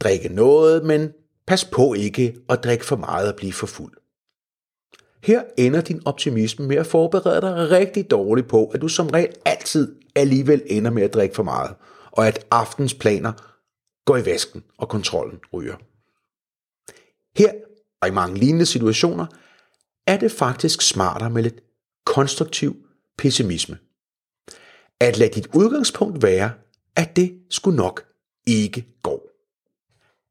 drikke 0.00 0.28
noget, 0.28 0.84
men 0.84 1.12
pas 1.46 1.64
på 1.64 1.94
ikke 1.94 2.36
at 2.48 2.64
drikke 2.64 2.84
for 2.84 2.96
meget 2.96 3.28
og 3.28 3.36
blive 3.36 3.52
for 3.52 3.66
fuld. 3.66 3.92
Her 5.22 5.42
ender 5.58 5.80
din 5.80 6.02
optimisme 6.04 6.66
med 6.66 6.76
at 6.76 6.86
forberede 6.86 7.40
dig 7.40 7.70
rigtig 7.70 8.10
dårligt 8.10 8.48
på, 8.48 8.66
at 8.66 8.80
du 8.80 8.88
som 8.88 9.06
regel 9.06 9.32
altid 9.44 9.96
alligevel 10.14 10.62
ender 10.66 10.90
med 10.90 11.02
at 11.02 11.14
drikke 11.14 11.34
for 11.34 11.42
meget, 11.42 11.74
og 12.10 12.26
at 12.26 12.46
aftens 12.50 12.94
planer 12.94 13.32
går 14.04 14.16
i 14.16 14.24
vasken, 14.24 14.64
og 14.78 14.88
kontrollen 14.88 15.40
ryger. 15.52 15.76
Her 17.38 17.52
og 18.02 18.08
i 18.08 18.10
mange 18.10 18.38
lignende 18.38 18.66
situationer 18.66 19.26
er 20.06 20.16
det 20.16 20.32
faktisk 20.32 20.82
smartere 20.82 21.30
med 21.30 21.42
lidt 21.42 21.60
konstruktiv 22.06 22.76
pessimisme. 23.18 23.78
At 25.00 25.18
lade 25.18 25.34
dit 25.34 25.48
udgangspunkt 25.54 26.22
være, 26.22 26.52
at 26.96 27.16
det 27.16 27.38
skulle 27.50 27.76
nok 27.76 28.04
ikke 28.46 28.86
gå. 29.02 29.28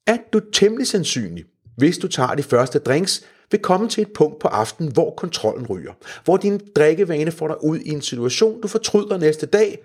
At 0.07 0.21
du 0.33 0.39
temmelig 0.39 0.87
sandsynlig, 0.87 1.45
hvis 1.77 1.97
du 1.97 2.07
tager 2.07 2.35
de 2.35 2.43
første 2.43 2.79
drinks, 2.79 3.25
vil 3.51 3.61
komme 3.61 3.89
til 3.89 4.01
et 4.01 4.13
punkt 4.13 4.39
på 4.39 4.47
aftenen, 4.47 4.91
hvor 4.91 5.15
kontrollen 5.15 5.67
ryger. 5.67 5.93
Hvor 6.23 6.37
din 6.37 6.61
drikkevane 6.75 7.31
får 7.31 7.47
dig 7.47 7.63
ud 7.63 7.79
i 7.79 7.89
en 7.89 8.01
situation, 8.01 8.61
du 8.61 8.67
fortryder 8.67 9.17
næste 9.17 9.45
dag, 9.45 9.83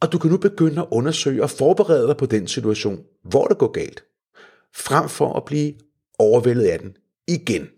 og 0.00 0.12
du 0.12 0.18
kan 0.18 0.30
nu 0.30 0.36
begynde 0.36 0.80
at 0.80 0.88
undersøge 0.90 1.42
og 1.42 1.50
forberede 1.50 2.06
dig 2.06 2.16
på 2.16 2.26
den 2.26 2.48
situation, 2.48 3.04
hvor 3.24 3.46
det 3.46 3.58
går 3.58 3.72
galt, 3.72 4.04
frem 4.74 5.08
for 5.08 5.32
at 5.32 5.44
blive 5.44 5.74
overvældet 6.18 6.66
af 6.66 6.78
den 6.78 6.96
igen. 7.28 7.68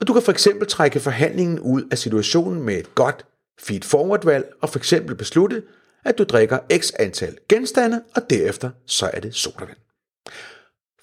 Og 0.00 0.06
du 0.06 0.12
kan 0.12 0.22
for 0.22 0.32
eksempel 0.32 0.68
trække 0.68 1.00
forhandlingen 1.00 1.60
ud 1.60 1.82
af 1.90 1.98
situationen 1.98 2.62
med 2.62 2.78
et 2.78 2.94
godt 2.94 3.26
feed-forward-valg 3.60 4.52
og 4.60 4.68
for 4.68 4.78
eksempel 4.78 5.16
beslutte, 5.16 5.62
at 6.04 6.18
du 6.18 6.24
drikker 6.24 6.58
x 6.78 6.92
antal 6.98 7.38
genstande, 7.48 8.02
og 8.16 8.30
derefter 8.30 8.70
så 8.86 9.10
er 9.12 9.20
det 9.20 9.34
sodavand. 9.34 9.78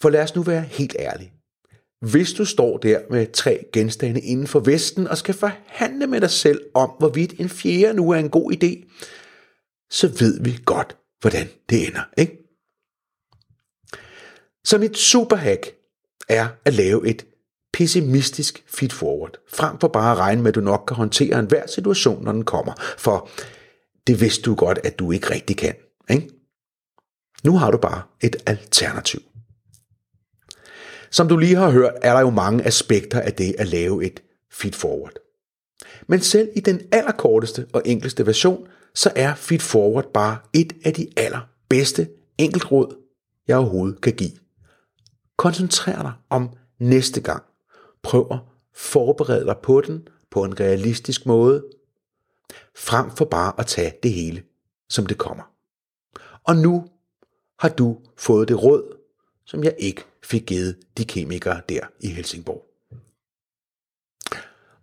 For 0.01 0.09
lad 0.09 0.23
os 0.23 0.35
nu 0.35 0.43
være 0.43 0.61
helt 0.61 0.95
ærlige. 0.99 1.33
Hvis 2.01 2.33
du 2.33 2.45
står 2.45 2.77
der 2.77 2.99
med 3.09 3.27
tre 3.33 3.65
genstande 3.73 4.21
inden 4.21 4.47
for 4.47 4.59
Vesten 4.59 5.07
og 5.07 5.17
skal 5.17 5.33
forhandle 5.33 6.07
med 6.07 6.21
dig 6.21 6.29
selv 6.29 6.61
om, 6.73 6.91
hvorvidt 6.99 7.33
en 7.39 7.49
fjerde 7.49 7.93
nu 7.93 8.09
er 8.09 8.15
en 8.17 8.29
god 8.29 8.51
idé, 8.51 8.89
så 9.91 10.07
ved 10.07 10.43
vi 10.43 10.59
godt, 10.65 10.97
hvordan 11.21 11.47
det 11.69 11.87
ender. 11.87 12.03
Ikke? 12.17 12.37
Så 14.63 14.77
mit 14.77 14.97
superhack 14.97 15.67
er 16.29 16.47
at 16.65 16.73
lave 16.73 17.07
et 17.07 17.25
pessimistisk 17.73 18.63
feed 18.67 18.89
forward, 18.89 19.37
frem 19.47 19.79
for 19.79 19.87
bare 19.87 20.11
at 20.11 20.17
regne 20.17 20.41
med, 20.41 20.49
at 20.49 20.55
du 20.55 20.61
nok 20.61 20.83
kan 20.87 20.97
håndtere 20.97 21.39
enhver 21.39 21.67
situation, 21.67 22.23
når 22.23 22.31
den 22.31 22.45
kommer. 22.45 22.73
For 22.97 23.29
det 24.07 24.21
vidste 24.21 24.41
du 24.41 24.55
godt, 24.55 24.79
at 24.83 24.99
du 24.99 25.11
ikke 25.11 25.29
rigtig 25.29 25.57
kan. 25.57 25.75
Ikke? 26.09 26.29
Nu 27.43 27.57
har 27.57 27.71
du 27.71 27.77
bare 27.77 28.01
et 28.21 28.35
alternativ. 28.45 29.21
Som 31.11 31.27
du 31.27 31.37
lige 31.37 31.55
har 31.55 31.71
hørt, 31.71 31.93
er 32.01 32.13
der 32.13 32.19
jo 32.19 32.29
mange 32.29 32.65
aspekter 32.65 33.21
af 33.21 33.33
det 33.33 33.55
at 33.57 33.67
lave 33.67 34.05
et 34.05 34.23
feed 34.51 34.73
forward. 34.73 35.13
Men 36.07 36.21
selv 36.21 36.49
i 36.55 36.59
den 36.59 36.81
allerkorteste 36.91 37.67
og 37.73 37.81
enkleste 37.85 38.25
version, 38.25 38.67
så 38.93 39.11
er 39.15 39.35
Fit 39.35 39.61
forward 39.61 40.13
bare 40.13 40.37
et 40.53 40.73
af 40.85 40.93
de 40.93 41.07
allerbedste 41.17 42.09
enkeltråd, 42.37 42.95
jeg 43.47 43.57
overhovedet 43.57 44.01
kan 44.01 44.13
give. 44.13 44.31
Koncentrer 45.37 46.01
dig 46.01 46.13
om 46.29 46.49
næste 46.79 47.21
gang. 47.21 47.43
Prøv 48.01 48.27
at 48.31 48.39
forberede 48.73 49.45
dig 49.45 49.57
på 49.63 49.81
den 49.81 50.07
på 50.31 50.43
en 50.43 50.59
realistisk 50.59 51.25
måde, 51.25 51.65
frem 52.75 53.11
for 53.11 53.25
bare 53.25 53.53
at 53.57 53.67
tage 53.67 53.93
det 54.03 54.13
hele, 54.13 54.43
som 54.89 55.05
det 55.05 55.17
kommer. 55.17 55.43
Og 56.43 56.55
nu 56.55 56.87
har 57.59 57.69
du 57.69 57.97
fået 58.17 58.47
det 58.47 58.63
råd, 58.63 58.97
som 59.45 59.63
jeg 59.63 59.75
ikke 59.77 60.03
fik 60.23 60.45
givet 60.45 60.77
de 60.97 61.05
kemikere 61.05 61.61
der 61.69 61.87
i 61.99 62.07
Helsingborg. 62.07 62.65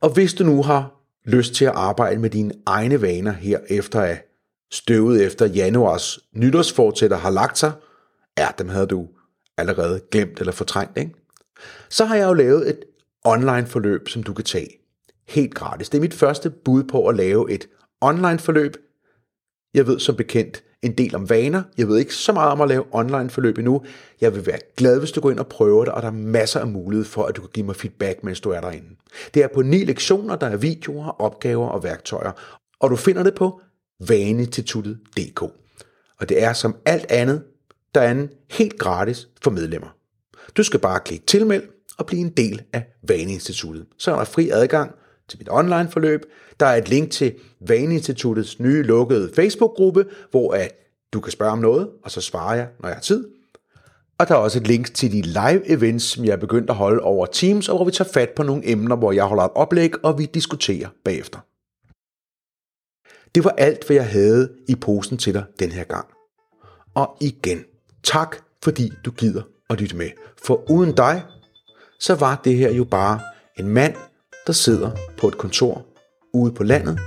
Og 0.01 0.11
hvis 0.11 0.35
du 0.35 0.45
nu 0.45 0.63
har 0.63 0.96
lyst 1.27 1.55
til 1.55 1.65
at 1.65 1.73
arbejde 1.75 2.21
med 2.21 2.31
dine 2.31 2.55
egne 2.67 3.03
vaner 3.03 3.33
her 3.33 3.59
efter 3.69 4.01
at 4.01 4.23
støvet 4.71 5.25
efter 5.25 5.47
januars 5.47 6.19
nytårsfortsætter 6.33 7.17
har 7.17 7.31
lagt 7.31 7.59
sig, 7.59 7.73
ja, 8.39 8.49
dem 8.59 8.69
havde 8.69 8.87
du 8.87 9.09
allerede 9.57 10.01
glemt 10.11 10.41
eller 10.41 10.53
fortrængt, 10.53 10.99
ikke? 10.99 11.15
Så 11.89 12.05
har 12.05 12.17
jeg 12.17 12.29
jo 12.29 12.33
lavet 12.33 12.69
et 12.69 12.85
online 13.25 13.67
forløb, 13.67 14.09
som 14.09 14.23
du 14.23 14.33
kan 14.33 14.45
tage 14.45 14.69
helt 15.29 15.55
gratis. 15.55 15.89
Det 15.89 15.99
er 15.99 16.03
mit 16.03 16.15
første 16.15 16.51
bud 16.51 16.85
på 16.85 17.07
at 17.07 17.17
lave 17.17 17.51
et 17.51 17.69
online 18.01 18.39
forløb. 18.39 18.77
Jeg 19.75 19.87
ved 19.87 19.99
som 19.99 20.17
bekendt 20.17 20.63
en 20.83 20.93
del 20.93 21.17
om 21.17 21.31
vaner. 21.31 21.63
Jeg 21.79 21.89
ved 21.89 21.99
ikke 21.99 22.15
så 22.15 22.33
meget 22.33 22.53
om 22.53 22.61
at 22.61 22.69
lave 22.69 22.85
online 22.93 23.31
forløb 23.31 23.59
endnu. 23.59 23.83
Jeg 24.21 24.35
vil 24.35 24.47
være 24.47 24.59
glad, 24.77 24.99
hvis 24.99 25.13
du 25.13 25.21
går 25.21 25.31
ind 25.31 25.39
og 25.39 25.47
prøver 25.47 25.85
det, 25.85 25.95
og 25.95 26.03
der 26.03 26.09
er 26.09 26.13
masser 26.13 26.61
af 26.61 26.67
mulighed 26.67 27.05
for, 27.05 27.25
at 27.25 27.37
du 27.37 27.41
kan 27.41 27.51
give 27.55 27.67
mig 27.67 27.77
feedback, 27.77 28.25
mens 28.25 28.41
du 28.41 28.51
er 28.51 28.61
derinde. 28.61 28.89
Det 29.35 29.45
er 29.45 29.49
på 29.55 29.63
ni 29.63 29.85
lektioner, 29.85 30.37
der 30.37 30.47
er 30.47 30.57
videoer, 30.57 31.21
opgaver 31.21 31.69
og 31.69 31.83
værktøjer, 31.85 32.33
og 32.81 32.91
du 32.91 32.97
finder 32.97 33.23
det 33.23 33.35
på 33.35 33.61
vaneinstituttet.dk. 34.09 35.43
Og 36.21 36.29
det 36.29 36.43
er 36.43 36.53
som 36.53 36.77
alt 36.85 37.07
andet, 37.11 37.43
der 37.95 38.01
er 38.01 38.11
en 38.11 38.31
helt 38.51 38.79
gratis 38.79 39.29
for 39.43 39.51
medlemmer. 39.51 39.97
Du 40.57 40.63
skal 40.63 40.81
bare 40.81 41.01
klikke 41.01 41.27
tilmeld 41.27 41.63
og 41.99 42.07
blive 42.07 42.21
en 42.21 42.31
del 42.31 42.63
af 42.73 42.87
Vaneinstituttet. 43.09 43.87
Så 43.99 44.13
er 44.13 44.17
der 44.17 44.25
fri 44.25 44.51
adgang 44.51 44.95
til 45.29 45.39
mit 45.39 45.49
online 45.51 45.89
forløb. 45.91 46.21
Der 46.61 46.67
er 46.67 46.77
et 46.77 46.89
link 46.89 47.11
til 47.11 47.35
Vaneinstituttets 47.61 48.61
nye 48.61 48.83
lukkede 48.83 49.31
Facebook-gruppe, 49.35 50.07
hvor 50.31 50.53
at 50.53 50.73
du 51.13 51.21
kan 51.21 51.33
spørge 51.33 51.53
om 51.53 51.59
noget, 51.59 51.89
og 52.05 52.11
så 52.11 52.21
svarer 52.21 52.55
jeg, 52.55 52.69
når 52.81 52.89
jeg 52.89 52.97
har 52.97 53.03
tid. 53.03 53.29
Og 54.19 54.29
der 54.29 54.35
er 54.35 54.39
også 54.39 54.59
et 54.59 54.67
link 54.67 54.95
til 54.95 55.13
de 55.13 55.23
live 55.23 55.71
events, 55.71 56.05
som 56.05 56.25
jeg 56.25 56.33
er 56.33 56.37
begyndt 56.37 56.71
at 56.71 56.77
holde 56.77 57.03
over 57.03 57.27
Teams, 57.27 57.69
og 57.69 57.77
hvor 57.77 57.85
vi 57.85 57.91
tager 57.91 58.11
fat 58.13 58.31
på 58.31 58.43
nogle 58.43 58.71
emner, 58.71 58.97
hvor 58.97 59.13
jeg 59.13 59.25
holder 59.25 59.45
et 59.45 59.51
oplæg, 59.55 60.05
og 60.05 60.19
vi 60.19 60.27
diskuterer 60.27 60.89
bagefter. 61.05 61.39
Det 63.35 63.45
var 63.45 63.51
alt, 63.51 63.87
hvad 63.87 63.97
jeg 63.97 64.09
havde 64.09 64.53
i 64.69 64.75
posen 64.75 65.19
til 65.19 65.35
dig 65.35 65.45
den 65.59 65.73
her 65.73 65.85
gang. 65.85 66.07
Og 66.95 67.17
igen, 67.21 67.65
tak 68.03 68.37
fordi 68.63 68.93
du 69.05 69.11
gider 69.11 69.43
at 69.71 69.81
lytte 69.81 69.97
med. 69.97 70.11
For 70.45 70.71
uden 70.71 70.93
dig, 70.93 71.23
så 72.01 72.15
var 72.15 72.41
det 72.45 72.57
her 72.57 72.71
jo 72.71 72.85
bare 72.85 73.21
en 73.59 73.69
mand, 73.69 73.95
der 74.47 74.53
sidder 74.53 74.91
på 75.19 75.29
et 75.29 75.39
kontor 75.39 75.87
ude 76.35 76.53
på 76.53 76.63
landet 76.63 76.99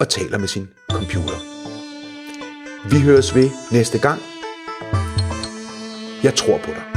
og 0.00 0.08
taler 0.08 0.38
med 0.38 0.48
sin 0.48 0.68
computer. 0.90 1.38
Vi 2.90 3.00
høres 3.00 3.34
ved 3.34 3.50
næste 3.72 3.98
gang. 3.98 4.20
Jeg 6.22 6.34
tror 6.34 6.58
på 6.58 6.70
dig. 6.70 6.91